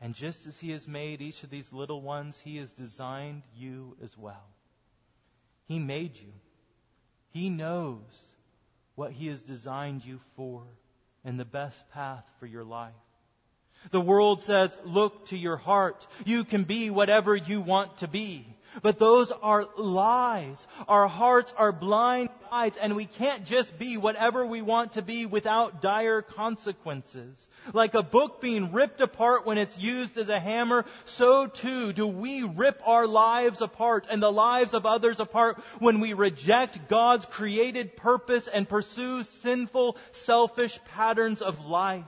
And 0.00 0.14
just 0.14 0.46
as 0.46 0.58
He 0.60 0.70
has 0.70 0.86
made 0.86 1.22
each 1.22 1.42
of 1.42 1.50
these 1.50 1.72
little 1.72 2.00
ones, 2.00 2.38
He 2.38 2.58
has 2.58 2.72
designed 2.72 3.42
you 3.56 3.96
as 4.02 4.16
well. 4.16 4.46
He 5.66 5.78
made 5.78 6.16
you. 6.18 6.32
He 7.30 7.50
knows 7.50 8.02
what 8.98 9.12
He 9.12 9.28
has 9.28 9.40
designed 9.40 10.04
you 10.04 10.18
for 10.34 10.64
and 11.24 11.38
the 11.38 11.44
best 11.44 11.88
path 11.92 12.24
for 12.40 12.46
your 12.46 12.64
life. 12.64 12.90
The 13.92 14.00
world 14.00 14.42
says, 14.42 14.76
look 14.84 15.26
to 15.26 15.38
your 15.38 15.56
heart. 15.56 16.04
You 16.26 16.42
can 16.42 16.64
be 16.64 16.90
whatever 16.90 17.36
you 17.36 17.60
want 17.60 17.98
to 17.98 18.08
be. 18.08 18.44
But 18.82 18.98
those 18.98 19.30
are 19.30 19.68
lies. 19.78 20.66
Our 20.88 21.06
hearts 21.06 21.54
are 21.56 21.70
blind 21.70 22.27
and 22.50 22.96
we 22.96 23.04
can't 23.04 23.44
just 23.44 23.78
be 23.78 23.96
whatever 23.96 24.46
we 24.46 24.62
want 24.62 24.94
to 24.94 25.02
be 25.02 25.26
without 25.26 25.82
dire 25.82 26.22
consequences. 26.22 27.48
Like 27.72 27.94
a 27.94 28.02
book 28.02 28.40
being 28.40 28.72
ripped 28.72 29.00
apart 29.00 29.46
when 29.46 29.58
it's 29.58 29.78
used 29.78 30.16
as 30.16 30.28
a 30.28 30.40
hammer, 30.40 30.84
so 31.04 31.46
too 31.46 31.92
do 31.92 32.06
we 32.06 32.42
rip 32.42 32.80
our 32.84 33.06
lives 33.06 33.60
apart 33.60 34.06
and 34.10 34.22
the 34.22 34.32
lives 34.32 34.74
of 34.74 34.86
others 34.86 35.20
apart 35.20 35.58
when 35.78 36.00
we 36.00 36.12
reject 36.12 36.88
God's 36.88 37.26
created 37.26 37.96
purpose 37.96 38.48
and 38.48 38.68
pursue 38.68 39.22
sinful, 39.22 39.96
selfish 40.12 40.78
patterns 40.94 41.42
of 41.42 41.66
life. 41.66 42.04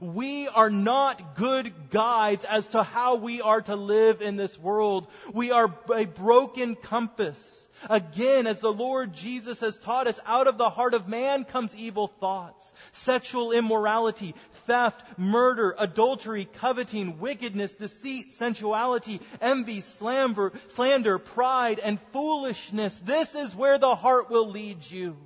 We 0.00 0.48
are 0.48 0.70
not 0.70 1.36
good 1.36 1.72
guides 1.90 2.44
as 2.44 2.66
to 2.68 2.82
how 2.82 3.16
we 3.16 3.40
are 3.40 3.62
to 3.62 3.76
live 3.76 4.22
in 4.22 4.36
this 4.36 4.58
world. 4.58 5.06
We 5.32 5.52
are 5.52 5.72
a 5.94 6.04
broken 6.04 6.74
compass. 6.74 7.63
Again, 7.90 8.46
as 8.46 8.60
the 8.60 8.72
Lord 8.72 9.12
Jesus 9.12 9.60
has 9.60 9.78
taught 9.78 10.06
us, 10.06 10.18
out 10.26 10.46
of 10.46 10.58
the 10.58 10.70
heart 10.70 10.94
of 10.94 11.08
man 11.08 11.44
comes 11.44 11.74
evil 11.74 12.08
thoughts, 12.08 12.72
sexual 12.92 13.52
immorality, 13.52 14.34
theft, 14.66 15.02
murder, 15.18 15.74
adultery, 15.78 16.48
coveting, 16.60 17.18
wickedness, 17.18 17.74
deceit, 17.74 18.32
sensuality, 18.32 19.20
envy, 19.40 19.80
slander, 19.80 20.52
slander, 20.68 21.18
pride, 21.18 21.78
and 21.78 22.00
foolishness. 22.12 22.98
This 23.04 23.34
is 23.34 23.54
where 23.54 23.78
the 23.78 23.94
heart 23.94 24.30
will 24.30 24.48
lead 24.48 24.90
you. 24.90 25.16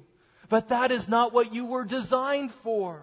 But 0.49 0.68
that 0.68 0.90
is 0.90 1.09
not 1.09 1.33
what 1.33 1.53
you 1.53 1.66
were 1.66 1.85
designed 1.85 2.53
for. 2.62 3.03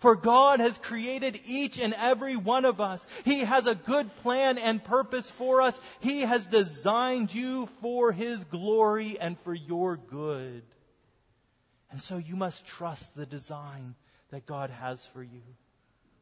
For 0.00 0.16
God 0.16 0.60
has 0.60 0.76
created 0.78 1.40
each 1.46 1.78
and 1.78 1.94
every 1.94 2.34
one 2.34 2.64
of 2.64 2.80
us. 2.80 3.06
He 3.24 3.40
has 3.40 3.66
a 3.66 3.74
good 3.74 4.14
plan 4.22 4.56
and 4.58 4.82
purpose 4.82 5.30
for 5.32 5.60
us. 5.60 5.78
He 6.00 6.22
has 6.22 6.46
designed 6.46 7.32
you 7.32 7.68
for 7.82 8.10
His 8.10 8.42
glory 8.44 9.18
and 9.20 9.38
for 9.40 9.54
your 9.54 9.96
good. 9.96 10.62
And 11.90 12.00
so 12.00 12.16
you 12.16 12.34
must 12.34 12.66
trust 12.66 13.14
the 13.14 13.26
design 13.26 13.94
that 14.30 14.46
God 14.46 14.70
has 14.70 15.04
for 15.12 15.22
you. 15.22 15.42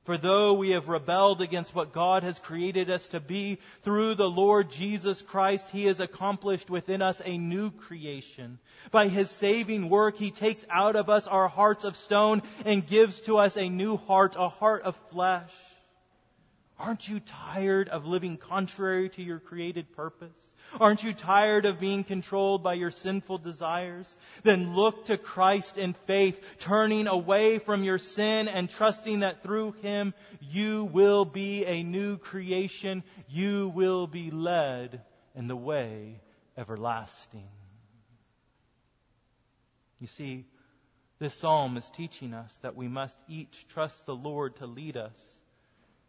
For 0.09 0.17
though 0.17 0.55
we 0.55 0.71
have 0.71 0.89
rebelled 0.89 1.43
against 1.43 1.75
what 1.75 1.93
God 1.93 2.23
has 2.23 2.39
created 2.39 2.89
us 2.89 3.09
to 3.09 3.21
be, 3.21 3.59
through 3.83 4.15
the 4.15 4.31
Lord 4.31 4.71
Jesus 4.71 5.21
Christ, 5.21 5.69
He 5.69 5.85
has 5.85 6.01
accomplished 6.01 6.71
within 6.71 7.03
us 7.03 7.21
a 7.23 7.37
new 7.37 7.71
creation. 7.71 8.59
By 8.91 9.09
His 9.09 9.31
saving 9.31 9.91
work, 9.91 10.17
He 10.17 10.31
takes 10.31 10.65
out 10.71 10.97
of 10.97 11.11
us 11.11 11.27
our 11.27 11.47
hearts 11.47 11.85
of 11.85 11.95
stone 11.95 12.43
and 12.65 12.87
gives 12.87 13.21
to 13.21 13.37
us 13.37 13.59
a 13.59 13.69
new 13.69 13.99
heart, 13.99 14.35
a 14.39 14.49
heart 14.49 14.85
of 14.85 14.97
flesh. 15.11 15.53
Aren't 16.79 17.09
you 17.09 17.19
tired 17.19 17.89
of 17.89 18.07
living 18.07 18.37
contrary 18.37 19.09
to 19.11 19.23
your 19.23 19.41
created 19.41 19.91
purpose? 19.97 20.51
Aren't 20.81 21.03
you 21.03 21.13
tired 21.13 21.67
of 21.67 21.81
being 21.81 22.05
controlled 22.05 22.63
by 22.63 22.75
your 22.75 22.93
sinful 22.93 23.39
desires? 23.39 24.17
Then 24.45 24.77
look 24.77 25.07
to 25.07 25.17
Christ 25.17 25.77
in 25.77 25.95
faith, 26.07 26.41
turning 26.61 27.09
away 27.09 27.59
from 27.59 27.83
your 27.83 27.99
sin 27.99 28.47
and 28.47 28.71
trusting 28.71 29.21
that 29.21 29.43
through 29.43 29.73
Him 29.83 30.15
you 30.41 30.85
will 30.85 31.25
be 31.25 31.65
a 31.65 31.83
new 31.83 32.17
creation. 32.17 33.03
You 33.29 33.73
will 33.75 34.07
be 34.07 34.31
led 34.31 35.03
in 35.35 35.49
the 35.49 35.57
way 35.57 36.21
everlasting. 36.57 37.49
You 40.01 40.07
see, 40.07 40.45
this 41.19 41.35
psalm 41.35 41.77
is 41.77 41.91
teaching 41.91 42.35
us 42.35 42.57
that 42.63 42.77
we 42.77 42.87
must 42.87 43.17
each 43.29 43.67
trust 43.69 44.07
the 44.07 44.15
Lord 44.15 44.55
to 44.57 44.67
lead 44.67 44.97
us 44.97 45.39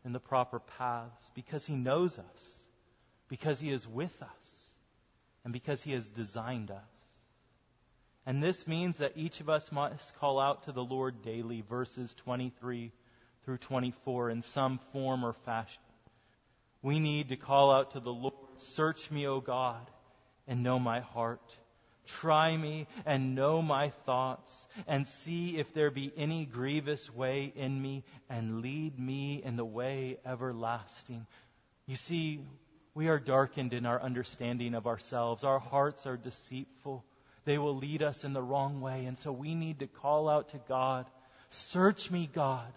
in 0.05 0.13
the 0.13 0.19
proper 0.19 0.59
paths 0.59 1.31
because 1.35 1.65
He 1.65 1.75
knows 1.75 2.17
us 2.17 2.59
because 3.29 3.59
He 3.59 3.71
is 3.71 3.87
with 3.87 4.21
us 4.21 4.73
and 5.43 5.53
because 5.53 5.81
He 5.81 5.93
has 5.93 6.09
designed 6.09 6.71
us. 6.71 6.77
And 8.25 8.43
this 8.43 8.67
means 8.67 8.97
that 8.97 9.13
each 9.15 9.39
of 9.39 9.49
us 9.49 9.71
must 9.71 10.15
call 10.19 10.39
out 10.39 10.63
to 10.63 10.71
the 10.71 10.83
Lord 10.83 11.21
daily, 11.23 11.63
verses 11.67 12.13
23 12.25 12.91
through 13.43 13.57
24, 13.57 14.29
in 14.29 14.41
some 14.41 14.79
form 14.91 15.23
or 15.23 15.33
fashion. 15.33 15.81
We 16.81 16.99
need 16.99 17.29
to 17.29 17.37
call 17.37 17.71
out 17.71 17.91
to 17.91 17.99
the 17.99 18.11
Lord, 18.11 18.33
Search 18.57 19.09
me, 19.09 19.25
O 19.25 19.39
God, 19.39 19.89
and 20.47 20.63
know 20.63 20.79
my 20.79 20.99
heart. 20.99 21.41
Try 22.05 22.55
me 22.57 22.87
and 23.05 23.35
know 23.35 23.61
my 23.61 23.89
thoughts, 24.05 24.67
and 24.87 25.07
see 25.07 25.57
if 25.57 25.73
there 25.73 25.91
be 25.91 26.11
any 26.17 26.45
grievous 26.45 27.13
way 27.13 27.53
in 27.55 27.81
me, 27.81 28.03
and 28.29 28.61
lead 28.61 28.99
me 28.99 29.41
in 29.43 29.55
the 29.55 29.65
way 29.65 30.17
everlasting. 30.25 31.27
You 31.85 31.95
see, 31.95 32.41
we 32.93 33.07
are 33.07 33.19
darkened 33.19 33.73
in 33.73 33.85
our 33.85 34.01
understanding 34.01 34.73
of 34.73 34.87
ourselves. 34.87 35.43
Our 35.43 35.59
hearts 35.59 36.05
are 36.05 36.17
deceitful. 36.17 37.05
They 37.45 37.57
will 37.57 37.75
lead 37.75 38.03
us 38.03 38.23
in 38.23 38.33
the 38.33 38.41
wrong 38.43 38.81
way. 38.81 39.05
And 39.05 39.17
so 39.17 39.31
we 39.31 39.55
need 39.55 39.79
to 39.79 39.87
call 39.87 40.27
out 40.27 40.49
to 40.49 40.59
God, 40.67 41.05
Search 41.49 42.11
me, 42.11 42.29
God. 42.31 42.71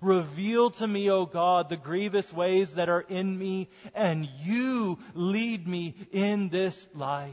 Reveal 0.00 0.70
to 0.70 0.86
me, 0.86 1.10
O 1.10 1.26
God, 1.26 1.68
the 1.68 1.76
grievous 1.76 2.32
ways 2.32 2.74
that 2.74 2.88
are 2.88 3.02
in 3.02 3.38
me, 3.38 3.68
and 3.94 4.28
you 4.42 4.98
lead 5.14 5.68
me 5.68 5.94
in 6.10 6.48
this 6.48 6.86
life. 6.94 7.32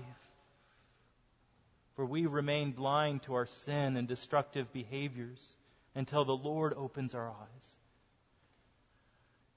For 1.96 2.06
we 2.06 2.26
remain 2.26 2.72
blind 2.72 3.24
to 3.24 3.36
our 3.36 3.46
sin 3.46 3.98
and 3.98 4.08
destructive 4.08 4.72
behaviors 4.72 5.56
until 5.94 6.26
the 6.26 6.36
Lord 6.36 6.74
opens 6.74 7.14
our 7.14 7.30
eyes. 7.30 7.76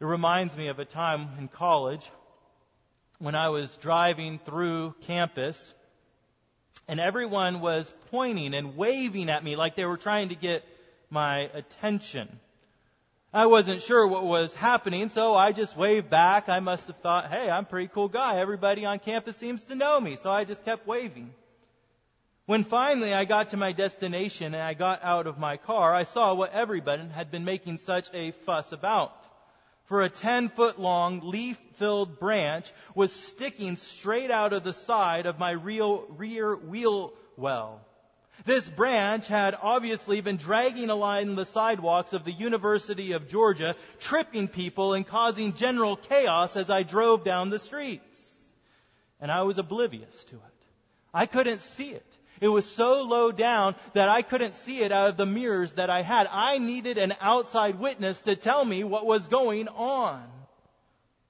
It 0.01 0.05
reminds 0.05 0.57
me 0.57 0.68
of 0.68 0.79
a 0.79 0.85
time 0.85 1.29
in 1.38 1.49
college 1.49 2.11
when 3.18 3.35
I 3.35 3.51
was 3.51 3.77
driving 3.77 4.38
through 4.40 4.94
campus, 5.03 5.73
and 6.88 6.99
everyone 6.99 7.61
was 7.61 7.90
pointing 8.11 8.55
and 8.55 8.77
waving 8.77 9.31
at 9.31 9.44
me 9.44 9.57
like 9.57 9.77
they 9.77 9.85
were 9.85 9.97
trying 9.97 10.31
to 10.31 10.35
get 10.35 10.64
my 11.11 11.49
attention. 11.55 12.29
I 13.33 13.47
wasn't 13.47 13.83
sure 13.83 14.07
what 14.07 14.25
was 14.27 14.55
happening, 14.55 15.09
so 15.09 15.35
I 15.35 15.53
just 15.53 15.77
waved 15.77 16.11
back. 16.11 16.49
I 16.49 16.61
must 16.61 16.87
have 16.88 16.99
thought, 16.99 17.31
hey, 17.31 17.49
I'm 17.49 17.62
a 17.62 17.66
pretty 17.66 17.88
cool 17.88 18.09
guy. 18.09 18.38
Everybody 18.38 18.85
on 18.85 18.99
campus 18.99 19.37
seems 19.37 19.64
to 19.64 19.75
know 19.75 20.01
me, 20.01 20.16
so 20.16 20.31
I 20.31 20.44
just 20.44 20.64
kept 20.64 20.87
waving. 20.87 21.33
When 22.46 22.64
finally 22.64 23.14
I 23.14 23.24
got 23.24 23.50
to 23.50 23.57
my 23.57 23.72
destination 23.72 24.54
and 24.54 24.62
I 24.62 24.74
got 24.74 25.02
out 25.02 25.26
of 25.26 25.38
my 25.38 25.57
car, 25.57 25.94
I 25.94 26.04
saw 26.04 26.35
what 26.35 26.52
everybody 26.52 27.09
had 27.09 27.30
been 27.30 27.44
making 27.44 27.78
such 27.78 28.09
a 28.12 28.33
fuss 28.33 28.72
about 28.72 29.12
for 29.87 30.02
a 30.02 30.11
10 30.11 30.48
foot 30.50 30.78
long 30.78 31.20
leaf 31.24 31.59
filled 31.74 32.18
branch 32.18 32.70
was 32.94 33.12
sticking 33.12 33.76
straight 33.76 34.30
out 34.30 34.52
of 34.52 34.64
the 34.64 34.72
side 34.72 35.26
of 35.26 35.38
my 35.38 35.52
real 35.52 36.04
rear 36.16 36.54
wheel 36.54 37.12
well. 37.37 37.80
This 38.44 38.68
branch 38.68 39.26
had 39.26 39.57
obviously 39.61 40.20
been 40.20 40.37
dragging 40.37 40.90
along 40.90 41.37
the 41.37 41.46
sidewalks 41.46 42.12
of 42.12 42.24
the 42.24 42.33
University 42.33 43.12
of 43.12 43.28
Georgia, 43.28 43.76
tripping 44.00 44.48
people 44.48 44.92
and 44.92 45.07
causing 45.07 45.54
general 45.54 45.96
chaos 45.96 46.57
as 46.57 46.68
I 46.68 46.83
drove 46.83 47.24
down 47.24 47.50
the 47.50 47.59
streets. 47.59 48.35
And 49.20 49.30
I 49.30 49.42
was 49.42 49.59
oblivious 49.59 50.24
to 50.26 50.35
it. 50.35 50.66
I 51.14 51.26
couldn't 51.26 51.62
see 51.62 51.90
it. 51.90 52.07
It 52.40 52.49
was 52.49 52.68
so 52.68 53.03
low 53.03 53.33
down 53.33 53.75
that 53.92 54.09
I 54.09 54.23
couldn't 54.23 54.55
see 54.55 54.81
it 54.81 54.92
out 54.92 55.11
of 55.11 55.16
the 55.16 55.27
mirrors 55.27 55.75
that 55.75 55.90
I 55.90 56.03
had. 56.03 56.27
I 56.31 56.59
needed 56.59 56.99
an 56.99 57.14
outside 57.20 57.79
witness 57.79 58.23
to 58.23 58.37
tell 58.37 58.64
me 58.64 58.85
what 58.85 59.07
was 59.07 59.27
going 59.27 59.68
on. 59.68 60.23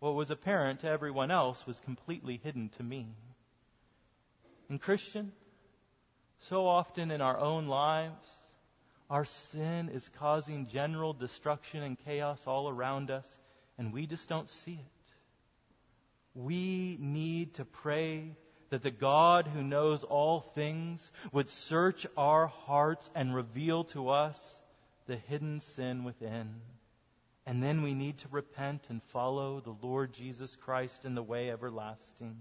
What 0.00 0.14
was 0.14 0.30
apparent 0.30 0.80
to 0.80 0.88
everyone 0.88 1.30
else 1.30 1.66
was 1.66 1.78
completely 1.80 2.40
hidden 2.42 2.70
to 2.76 2.82
me. 2.82 3.06
And 4.68 4.80
Christian, 4.80 5.32
so 6.48 6.66
often 6.66 7.10
in 7.10 7.20
our 7.20 7.38
own 7.38 7.68
lives, 7.68 8.36
our 9.10 9.24
sin 9.24 9.90
is 9.90 10.08
causing 10.18 10.66
general 10.66 11.12
destruction 11.12 11.82
and 11.82 11.98
chaos 11.98 12.46
all 12.46 12.68
around 12.68 13.10
us, 13.10 13.40
and 13.78 13.92
we 13.92 14.06
just 14.06 14.28
don't 14.28 14.48
see 14.48 14.72
it. 14.72 15.14
We 16.34 16.96
need 16.98 17.54
to 17.54 17.64
pray 17.64 18.36
that 18.74 18.82
the 18.82 18.90
God 18.90 19.46
who 19.46 19.62
knows 19.62 20.02
all 20.02 20.40
things 20.40 21.12
would 21.30 21.48
search 21.48 22.08
our 22.16 22.48
hearts 22.48 23.08
and 23.14 23.32
reveal 23.32 23.84
to 23.84 24.08
us 24.08 24.52
the 25.06 25.14
hidden 25.14 25.60
sin 25.60 26.02
within. 26.02 26.56
And 27.46 27.62
then 27.62 27.82
we 27.82 27.94
need 27.94 28.18
to 28.18 28.28
repent 28.32 28.86
and 28.88 29.00
follow 29.12 29.60
the 29.60 29.76
Lord 29.80 30.12
Jesus 30.12 30.56
Christ 30.56 31.04
in 31.04 31.14
the 31.14 31.22
way 31.22 31.52
everlasting. 31.52 32.36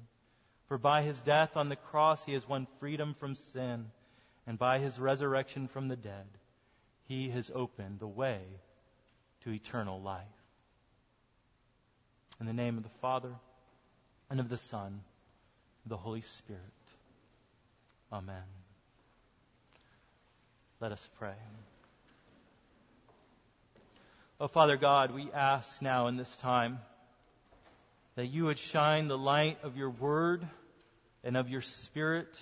For 0.70 0.80
by 0.80 1.04
his 1.04 1.22
death 1.22 1.56
on 1.56 1.70
the 1.70 1.76
cross 1.76 2.26
he 2.26 2.34
has 2.34 2.50
won 2.50 2.66
freedom 2.80 3.14
from 3.20 3.36
sin, 3.36 3.92
and 4.48 4.58
by 4.58 4.80
his 4.80 5.00
resurrection 5.00 5.68
from 5.68 5.88
the 5.88 5.96
dead 5.96 6.26
he 7.06 7.30
has 7.30 7.52
opened 7.54 8.00
the 8.00 8.08
way 8.08 8.40
to 9.44 9.52
eternal 9.52 10.02
life. 10.02 10.26
In 12.40 12.48
the 12.48 12.54
name 12.54 12.78
of 12.78 12.84
the 12.84 13.00
Father, 13.02 13.36
and 14.32 14.40
of 14.40 14.50
the 14.50 14.58
Son, 14.58 15.02
the 15.86 15.98
Holy 15.98 16.22
Spirit. 16.22 16.62
Amen. 18.12 18.44
Let 20.80 20.92
us 20.92 21.10
pray. 21.18 21.34
Oh, 24.40 24.48
Father 24.48 24.78
God, 24.78 25.12
we 25.12 25.32
ask 25.32 25.82
now 25.82 26.08
in 26.08 26.18
this 26.18 26.36
time 26.38 26.80
that 28.16 28.28
you 28.28 28.46
would 28.46 28.60
shine 28.60 29.08
the 29.08 29.18
light 29.18 29.58
of 29.64 29.78
your 29.78 29.90
word 29.90 30.46
and 31.24 31.38
of 31.38 31.50
your 31.50 31.62
spirit 31.62 32.38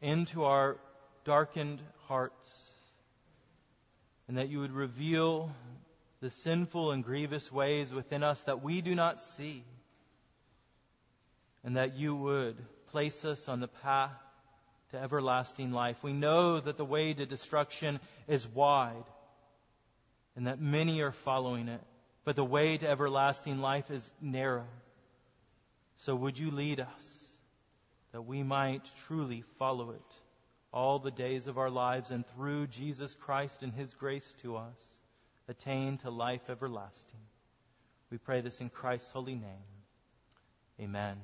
into 0.00 0.44
our 0.44 0.76
darkened 1.24 1.80
hearts, 2.06 2.58
and 4.28 4.36
that 4.38 4.48
you 4.48 4.60
would 4.60 4.72
reveal 4.72 5.50
the 6.20 6.30
sinful 6.30 6.92
and 6.92 7.02
grievous 7.02 7.50
ways 7.50 7.92
within 7.92 8.22
us 8.22 8.40
that 8.42 8.62
we 8.62 8.80
do 8.80 8.94
not 8.94 9.18
see 9.20 9.64
and 11.64 11.76
that 11.76 11.96
you 11.96 12.14
would 12.14 12.56
place 12.88 13.24
us 13.24 13.48
on 13.48 13.60
the 13.60 13.68
path 13.68 14.10
to 14.90 14.98
everlasting 14.98 15.72
life. 15.72 16.02
We 16.02 16.12
know 16.12 16.58
that 16.58 16.76
the 16.76 16.84
way 16.84 17.12
to 17.14 17.26
destruction 17.26 18.00
is 18.26 18.46
wide 18.46 19.04
and 20.36 20.46
that 20.46 20.60
many 20.60 21.00
are 21.00 21.12
following 21.12 21.68
it, 21.68 21.82
but 22.24 22.36
the 22.36 22.44
way 22.44 22.76
to 22.76 22.88
everlasting 22.88 23.60
life 23.60 23.90
is 23.90 24.08
narrow. 24.20 24.66
So 25.98 26.14
would 26.16 26.38
you 26.38 26.50
lead 26.50 26.80
us 26.80 27.20
that 28.12 28.22
we 28.22 28.42
might 28.42 28.82
truly 29.06 29.44
follow 29.58 29.90
it 29.90 30.00
all 30.72 30.98
the 30.98 31.10
days 31.10 31.46
of 31.46 31.58
our 31.58 31.70
lives 31.70 32.10
and 32.10 32.26
through 32.28 32.66
Jesus 32.68 33.14
Christ 33.14 33.62
and 33.62 33.72
his 33.72 33.92
grace 33.94 34.34
to 34.42 34.56
us 34.56 34.98
attain 35.48 35.98
to 35.98 36.10
life 36.10 36.48
everlasting. 36.48 37.20
We 38.10 38.18
pray 38.18 38.40
this 38.40 38.60
in 38.60 38.70
Christ's 38.70 39.10
holy 39.10 39.34
name. 39.34 39.66
Amen. 40.80 41.16